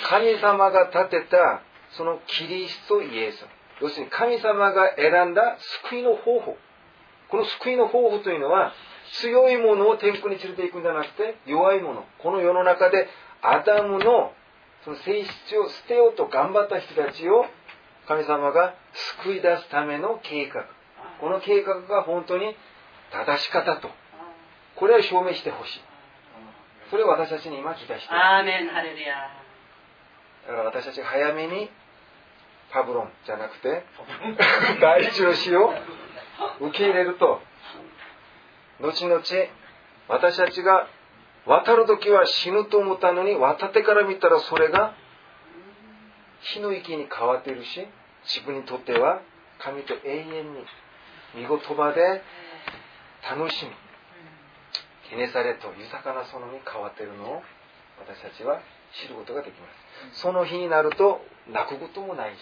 [0.10, 1.62] 神様が立てた
[1.98, 3.46] そのキリストイエス。
[3.82, 5.58] 要するに神様が選んだ
[5.90, 6.58] 救いの方法。
[7.30, 8.74] この救いの方法というのは
[9.22, 12.06] 強いものを天国に連れていくんじゃなくて弱いもの。
[12.20, 13.08] この世の中で
[13.42, 14.32] アダムの
[14.84, 17.46] その性質を捨てようと頑張った人たちを
[18.08, 18.76] 神様が
[19.24, 20.66] 救い出すための計画。
[21.20, 22.56] この計画が本当に
[23.12, 23.90] 正しかったと。
[24.76, 25.82] これを証明してほしい。
[26.90, 28.20] それを私たちに今期待している
[30.48, 31.70] だから私たちが早めに
[32.72, 33.84] パブロンじゃなくて
[34.82, 35.72] 第一の死を
[36.62, 37.42] 受け入れると
[38.82, 39.22] 後々
[40.08, 40.88] 私たちが
[41.46, 44.94] 渡る時は死ぬと思ったのに渡ってから見たらそれが
[46.42, 47.88] 火の池に変わっているし
[48.26, 49.22] 自分にとっては
[49.60, 50.66] 神と永遠に
[51.36, 52.22] 見言葉で
[53.30, 53.72] 楽しみ
[55.10, 57.42] 記念されと豊かな園に変わっているのを
[58.00, 58.60] 私たちは
[58.94, 59.68] 知ることができま
[60.14, 60.22] す。
[60.22, 62.38] その日になると泣くこともないし。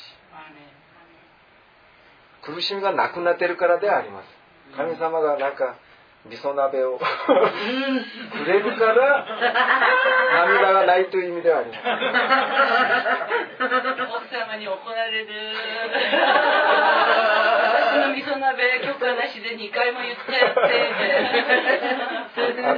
[2.43, 4.27] 苦しみがなくなってるからであります。
[4.75, 5.75] 神様がなんか
[6.27, 7.03] 味噌鍋を く
[8.45, 9.25] れるから
[10.47, 11.79] 涙がないという意味ではあります。
[14.17, 15.27] 奥様に怒られる。
[17.93, 20.59] 私の味噌鍋許可なしで2回も言ってやって。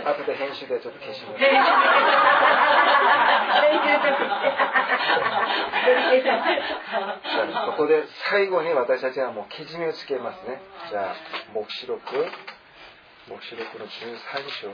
[0.06, 1.40] あ後で編集でちょっと消します
[6.24, 10.62] じゃあそこで最後に私たちはもうけじめをつけますね。
[10.90, 11.16] じゃあ
[11.54, 12.02] 黙示録。
[13.30, 13.90] 黙示録の13
[14.62, 14.72] 章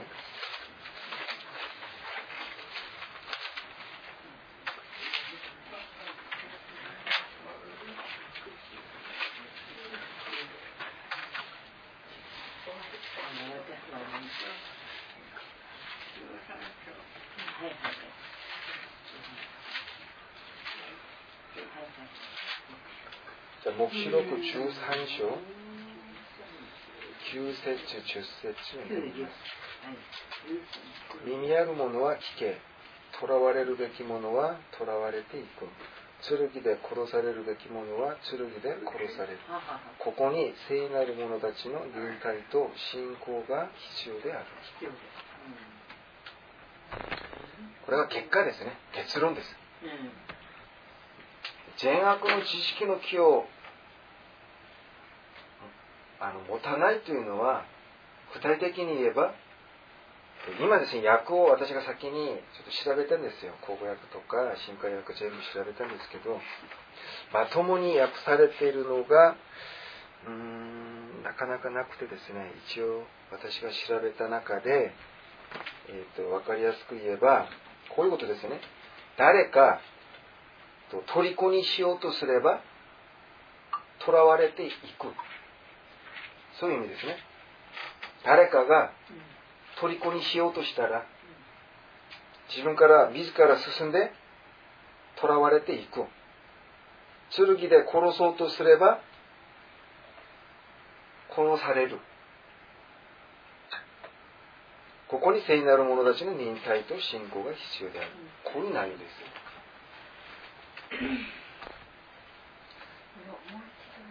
[23.64, 24.44] じゃあ黙示録13
[25.24, 25.40] 章
[27.32, 29.32] ？9節10節になります。
[31.24, 32.60] 耳ある者は聞け。
[33.18, 35.70] 囚われるべき者は囚われていく
[36.28, 39.40] 剣で殺されるべき者は剣で殺される。
[40.00, 43.70] ここに聖なる者たちの忍耐と信仰が
[44.02, 44.46] 必要である。
[47.86, 48.76] これが結果ですね。
[48.92, 49.56] 結論です。
[51.78, 53.46] 善悪の知識の木を
[56.24, 57.66] あの持たないというのは
[58.34, 59.36] 具体的に言えば
[60.60, 63.56] 今ですね訳を私が先にちょっと調べたんですよ。
[63.64, 66.40] 口語訳とか新海訳全部調べたんですけど
[67.32, 69.36] まともに訳されているのが
[70.28, 74.92] うーんなかなかなくてですね一応私が調べた中で、
[75.92, 77.48] えー、と分かりやすく言えば
[77.96, 78.60] こういうことですね。
[79.18, 79.80] 誰か
[80.92, 82.60] と虜にしようとすれば
[84.06, 85.08] 囚われていく。
[86.60, 87.18] そういう意味ですね。
[88.24, 88.92] 誰かが
[89.80, 91.06] 虜にしようとしたら
[92.50, 94.12] 自分から自ら進んで
[95.20, 96.06] 囚われていく。
[97.36, 99.00] 剣で殺そうとすれば
[101.36, 102.00] 殺される。
[105.08, 108.10] ここに聖なる者たちの忍耐と信仰が必要である。
[108.44, 109.12] こういう内容です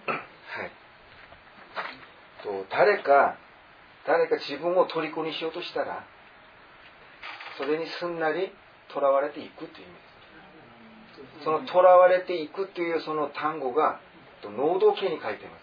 [0.02, 0.70] はい
[2.42, 3.36] と誰か
[4.06, 6.04] 誰か自分を虜にしようとしたら
[7.58, 8.52] それにすんなり
[8.92, 11.44] 囚われていくという意味です。
[11.44, 14.00] その囚われていくというその単語が
[14.42, 15.62] 能動形に書いています。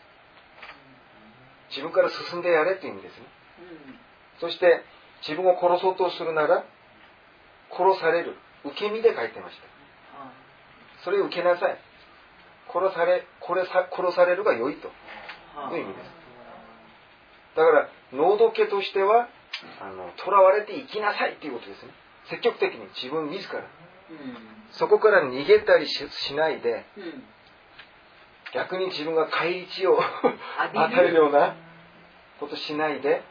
[1.69, 3.25] 自分から進んでやれという意味ですね。
[4.39, 4.83] そして
[5.27, 6.63] 自分を殺そうとするなら
[7.71, 8.35] 殺される。
[8.65, 9.63] 受け身で書いてました。
[11.03, 11.77] それを受けなさい。
[12.71, 14.89] 殺され殺さ殺されるが良いと。
[15.75, 16.18] いう意味です
[17.55, 19.27] だから能動家としては
[19.81, 21.91] あの囚われていきなさいということですね。
[22.29, 23.63] 積極的に自分自ら。
[24.71, 26.85] そこから逃げたりししないで
[28.53, 31.55] 逆に自分が返り血を与えるような
[32.39, 33.21] ことしないで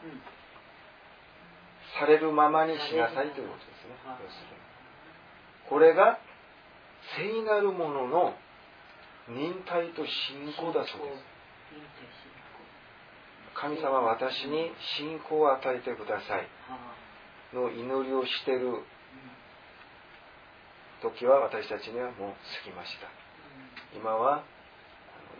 [1.99, 3.95] されるままにしなさいということですね。
[4.05, 4.59] 要するに。
[5.69, 6.19] これが
[7.17, 8.35] 聖なるものの
[9.29, 11.23] 忍耐と信仰だそうです
[13.61, 16.47] 神様私に信仰を与えてください。
[17.53, 18.83] の祈りをしている
[21.01, 22.15] 時は私たちにはもう
[22.63, 23.07] 過ぎました。
[23.97, 24.43] 今は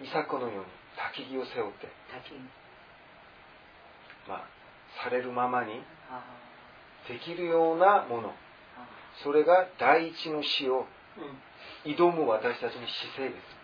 [0.03, 0.65] イサクのように
[0.97, 1.87] 焚き木を背負って
[4.27, 4.47] まあ
[5.03, 5.73] されるままに
[7.07, 8.33] できるようなもの。
[9.23, 10.87] それが第一の死を
[11.85, 13.58] 挑む私たちの姿勢です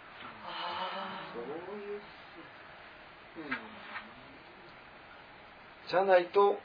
[5.89, 6.57] じゃないと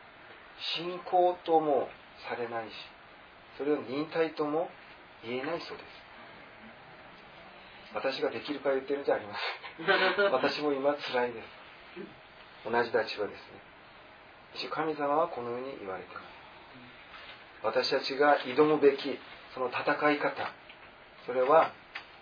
[0.76, 1.88] 信仰とも
[2.28, 2.72] されないし
[3.58, 4.68] それを忍耐とも
[5.24, 6.00] 言えないそうです。
[7.92, 9.34] 私ができるか言ってるんじゃありま
[10.16, 10.32] せん。
[10.32, 11.48] 私も今辛いです。
[12.64, 14.68] 同じ立場ですね。
[14.70, 16.26] 神様はこのように言われています。
[17.62, 19.18] 私たちが挑むべき
[19.54, 20.50] その戦い方
[21.26, 21.72] それは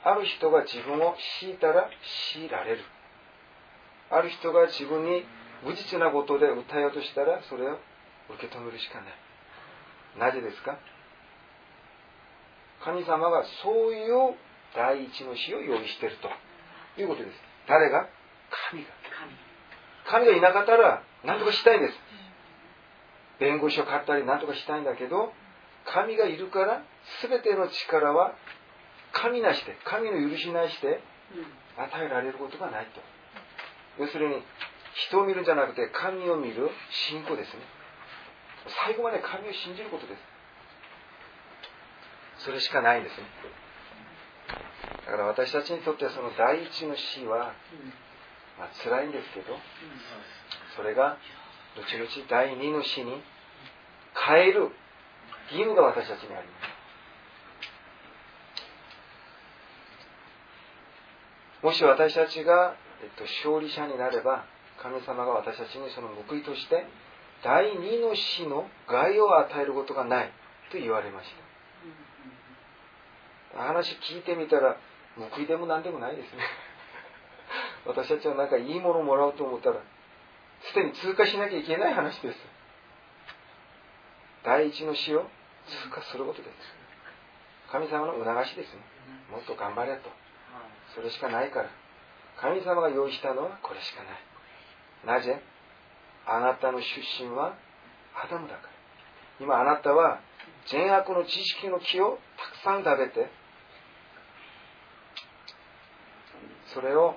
[0.02, 1.88] ある人が自分を強いたら
[2.32, 2.84] 強いられる。
[4.10, 5.24] ある人が自分に
[5.64, 7.78] 無実なことで訴えようとしたらそれを
[8.30, 9.12] 受け止めるしかない。
[10.18, 10.78] なぜですか？
[12.84, 14.34] 神様がそういう
[14.74, 16.28] 第一の死を用意していると。
[17.00, 17.36] いうことです。
[17.68, 18.08] 誰が？
[18.70, 18.90] 神が。
[20.10, 20.26] 神。
[20.26, 21.94] がいなかったら何とかしたいんです。
[23.38, 25.32] 弁護士を買ったり何とかしたいんだけど
[25.84, 26.82] 神がいるから
[27.22, 28.34] 全ての力は
[29.12, 31.00] 神なして神の許しなして
[31.76, 33.00] 与えられることがないと。
[34.02, 34.42] 要するに
[35.06, 36.70] 人を見るんじゃなくて神を見る
[37.10, 37.62] 信仰ですね。
[38.86, 40.22] 最後まで神を信じることです。
[42.44, 43.26] それしかないんですね。
[45.06, 47.54] だから私たちにとってはその第一の死は
[48.58, 49.56] まあ辛いんですけど
[50.76, 51.16] それが
[51.76, 53.22] 後々第二の死に
[54.26, 54.70] 変える
[55.50, 56.54] 義務が私たちにありま
[61.62, 61.64] す。
[61.64, 64.44] もし私たちが、えっと、勝利者になれば
[64.82, 66.86] 神様が私たちにその報いとして
[67.42, 70.32] 第二の死の害を与えることがない
[70.72, 71.30] と言われまし
[73.54, 73.62] た。
[73.62, 74.76] 話聞いてみたら
[75.16, 76.42] 報いでも何でもないですね。
[77.86, 79.80] 私たちはなんかいいものをもらおうと思ったら
[80.60, 82.38] すでに通過しなきゃいけない話です。
[84.44, 85.28] 第一の死を
[85.66, 86.78] 通過することです。
[87.70, 88.80] 神様の促しですね。
[89.30, 90.10] もっと頑張れと。
[90.94, 91.68] それしかないから。
[92.40, 94.12] 神様が用意したのはこれしかない。
[95.04, 95.40] なぜ？
[96.26, 96.84] あなたの出
[97.20, 97.54] 身は
[98.14, 98.68] アダムだから。
[99.40, 100.20] 今あなたは
[100.66, 103.30] 善悪の知識の木をたくさん食べて
[106.74, 107.16] それを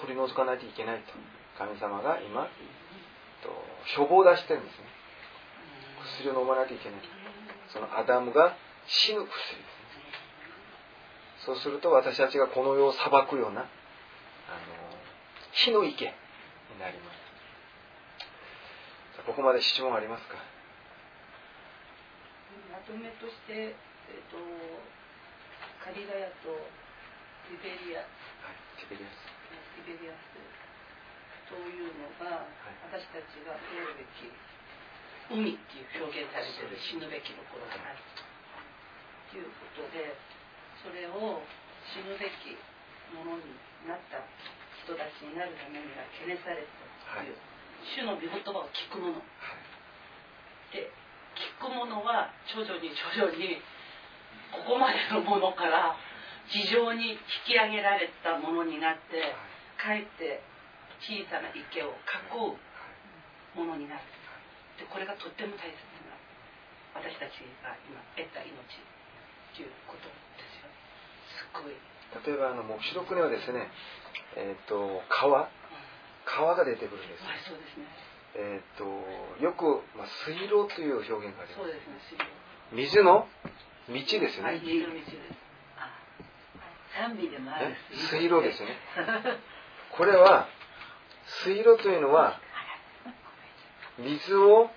[0.00, 1.12] 取り除かないといけないと。
[1.58, 2.48] 神様が今
[3.42, 3.50] と
[3.96, 4.84] 処方を出してるんですね。
[6.18, 7.00] 薬を飲まなきゃいけない
[7.72, 8.56] そのアダムが
[8.86, 9.34] 死ぬ薬で
[11.40, 13.68] すそうすると私たちがこの世を裁くようなあの
[15.52, 16.14] 火の池。
[16.80, 17.20] なります。
[19.28, 20.40] ここまで質問ありますか？
[22.72, 24.40] まとめとして、えっと、
[25.84, 26.48] ガリラヤと
[27.52, 28.08] ティベリア、は
[28.48, 29.28] い、ティベリアス。
[29.76, 30.32] ティベリアス。
[31.50, 32.46] というのが、
[32.86, 34.30] 私たちが通るべき
[35.34, 37.98] 海っていう表現されてる死ぬべきところがある
[39.30, 40.14] ということで
[40.78, 41.42] それを
[41.90, 42.54] 死ぬべき
[43.14, 43.50] ものに
[43.86, 44.22] なった
[44.84, 47.36] 人たちになるためにはゲネサレットという、
[47.84, 49.22] 主の御言葉を聞くもの、
[50.72, 50.92] で
[51.36, 53.60] 聞くものは徐々に徐々に
[54.52, 55.96] ここまでのものから
[56.50, 59.34] 地上に引き上げられたものになって
[59.78, 60.42] かえって
[61.00, 62.58] 小さな池を囲う
[63.56, 64.02] ものになる。
[64.78, 65.76] でこれがとっても大切
[66.08, 66.16] な
[66.96, 68.56] 私たちが今得た命
[69.54, 70.08] ということ
[70.40, 70.72] ですよ
[71.36, 71.76] すごい
[72.26, 73.70] 例えばあの黙示録にはですね、
[74.36, 75.48] えーと、川
[76.24, 77.86] 川が出てくるんです、はい、そうですね。
[78.32, 78.84] えーと、
[79.42, 81.72] よく、まあ、水路という表現があります。
[81.72, 81.80] ね
[82.72, 83.26] 水の
[83.88, 85.40] 道ですよね、はい、水の道です。
[86.96, 87.74] 賛美でもある
[88.10, 88.42] 水路。
[88.42, 88.76] ですよね。
[89.96, 90.48] これは
[91.44, 92.40] 水路というのは
[93.98, 94.70] 水を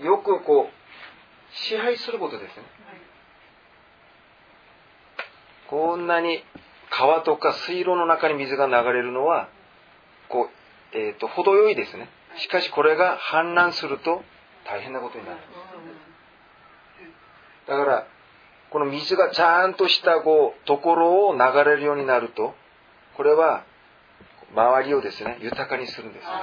[0.00, 2.62] よくこう支配することですね、
[5.68, 6.42] こんなに
[6.96, 9.48] 川とか水路の中に水が流れるのは
[10.28, 10.48] こ
[10.94, 12.08] う、えーと、程よいですね。
[12.36, 14.22] しかしこれが氾濫すると
[14.64, 15.38] 大変なことになる。
[17.66, 18.06] だから
[18.70, 22.54] この水がちゃんとしたこうところを流れるようになると
[23.16, 23.64] これは
[24.54, 26.24] 周りをですね豊かにするんです。
[26.24, 26.34] よね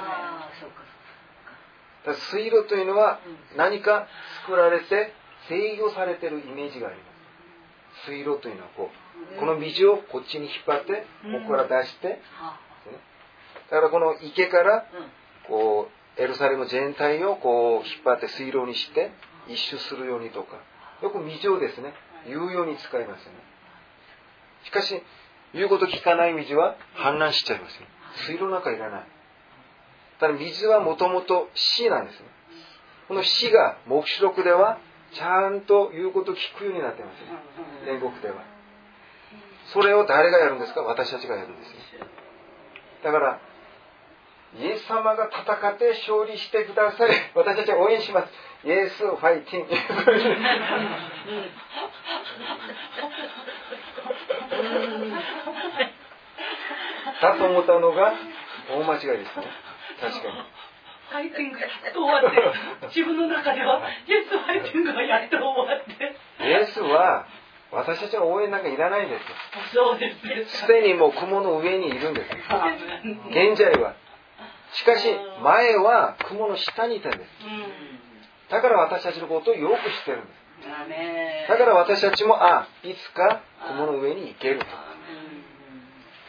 [2.04, 3.20] だ水路というのは
[3.56, 4.06] 何か
[4.44, 5.14] 作られて
[5.48, 7.02] 制御されてるイメージがありま
[8.04, 8.10] す。
[8.10, 9.01] 水路というのはこう
[9.38, 12.20] この水をこっちに引っ張ってここから出して、ね、
[13.70, 14.86] だからこの池から
[15.48, 19.12] こうエルサレム全体をこう引っ張って水路にして
[19.48, 20.56] 一周するようにとか。
[21.02, 21.92] よく水をですね
[22.26, 23.38] 言うように使いますよね。
[24.64, 25.02] しかし
[25.52, 27.86] 言うこと聞かない水は氾濫しちゃいますよ
[28.26, 29.06] 水路なんかいらない。
[30.20, 32.26] ただ水はもともと死なんですね。
[33.08, 34.78] この死が黙示録では
[35.12, 37.92] ちゃんと言うこと聞くようになってますね。
[37.92, 38.36] 煉獄では
[39.72, 40.82] それを誰がやるんですか？
[40.82, 41.78] 私たちがやるんですね
[43.02, 43.40] だから
[44.58, 48.32] イエス様が戦って勝利してください 私たちは応援します。
[48.64, 49.74] イエスファイティング。
[57.20, 58.12] だと思ったのが
[58.70, 59.46] 大間違いですね。
[60.00, 60.34] 確かに。
[61.10, 66.16] ファイティングやっと終わって自分の中ではイエスファイティングがやっと終わって。
[66.44, 67.26] イエスは
[67.72, 70.44] 私たちの応援なんかいらないんですそうですね。
[70.46, 72.28] すでにもう雲の上にいるんです
[73.30, 73.94] 現在は。
[74.74, 75.08] しかし
[75.42, 77.30] 前は雲の下にいたんです。
[78.50, 81.48] だから私たちのことをよく知ってるんです。
[81.48, 84.66] だから私たちもあいつか雲の上に行けると。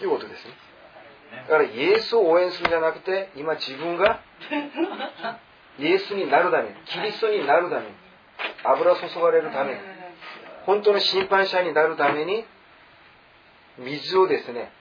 [0.01, 0.53] いうことですね。
[1.47, 4.21] だからイエスを応援するんじゃなくて今自分が
[5.79, 7.87] イエスになるためにキリストになるために
[8.63, 9.73] 油注がれるため。
[9.73, 9.79] に
[10.65, 12.45] 本当の審判者になるために
[13.79, 14.71] 水をですね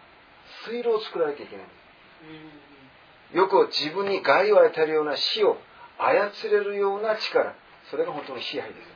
[0.66, 1.66] 水路を作らなきゃいけない。
[1.66, 1.74] んで
[3.32, 5.56] すよく自分に害を与えるような死を
[5.98, 7.54] 操れるような力。
[7.90, 8.88] それが本当の支配です。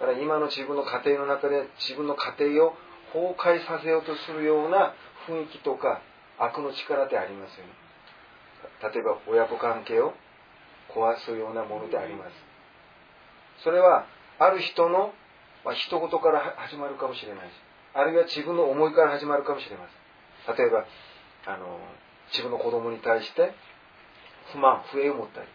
[0.00, 2.74] だから今の自分の家庭の中で自分の家庭を
[3.12, 4.94] 崩壊させようとするような
[5.28, 6.00] 雰囲気とか
[6.38, 7.72] 悪の力ってありますよね。
[8.82, 10.14] 例えば親子関係を
[10.88, 12.30] 壊すようなものであります。
[13.62, 14.06] それは
[14.38, 15.12] ある人の、
[15.64, 17.52] まあ、一言から始まるかもしれないし
[17.94, 19.86] あるいは自分の思いから始まるかもしれま
[20.46, 20.56] せん。
[20.56, 20.84] 例えば
[21.46, 21.78] あの
[22.30, 23.54] 自分の子供に対して
[24.52, 25.46] 不満不平を持ったり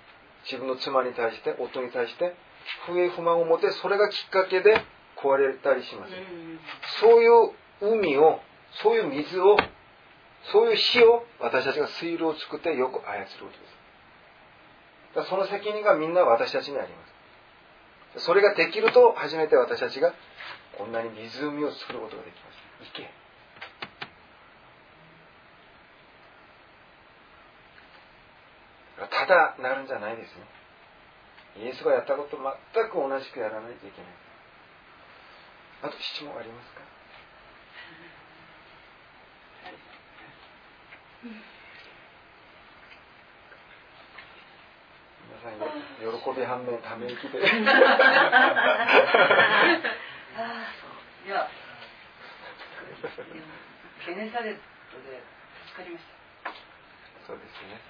[0.45, 2.35] 自分の妻に対して夫に対して
[2.85, 4.81] 不平不満を持ってそれがきっかけで
[5.17, 6.13] 壊れたりします、
[7.01, 7.51] そういう
[7.81, 8.39] 海を
[8.83, 9.57] そういう水を
[10.51, 13.45] そういう火を私たちが水路を作ってよく操るこ
[15.15, 15.29] とです。
[15.29, 17.16] その責任がみんな私たちにあります。
[18.19, 20.13] それができると初めて私たちが
[20.77, 22.57] こんなに湖を作ることができます。
[22.93, 23.09] 行け。
[28.97, 31.65] ただなるんじゃないですね。
[31.65, 34.11] イエスがやったこと全く同じくやらないといけない。
[35.83, 36.81] あと質問ありますか？
[45.41, 47.39] さん喜び反面ため息で。
[47.39, 47.41] い
[51.29, 51.49] や
[54.05, 55.19] ケネサレットで
[55.67, 56.05] 助かりまし
[56.43, 56.51] た。
[57.27, 57.81] そうですね。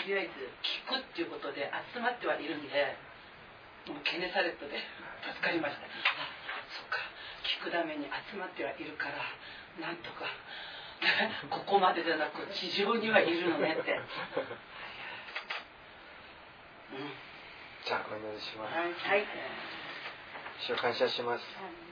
[0.00, 2.96] とりあえず聞くっていうことで集まってはいるんで
[3.86, 4.80] もうケネサレットで
[5.36, 5.84] 助かりました。
[5.84, 5.90] あ
[6.72, 7.04] そっか。
[7.44, 9.20] 聞くために集まってはいるから
[9.84, 10.24] なんとか
[11.50, 14.04] ここまでじゃなく地上にはいるのねって、うん、
[16.90, 19.26] じゃあお祈りしますはい、はい
[20.66, 21.44] 主を感謝します。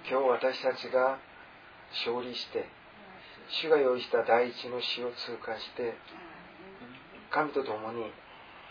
[0.05, 1.19] 今日私たちが
[2.05, 2.69] 勝利して
[3.49, 5.97] 主が用意した第一の死を通過して
[7.31, 8.12] 神と共に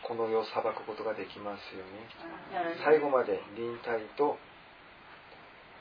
[0.05, 4.37] この世を裁くことができますように最後まで臨体と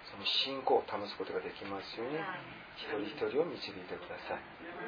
[0.09, 2.17] その信仰を保つことができますように
[2.81, 4.39] 一人一人を導いてくださ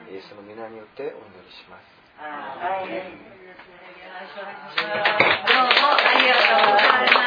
[0.09, 0.14] い。
[0.14, 7.26] イエスの皆によってお祈りしますはいよろしくお願いしますどうもありがとうございま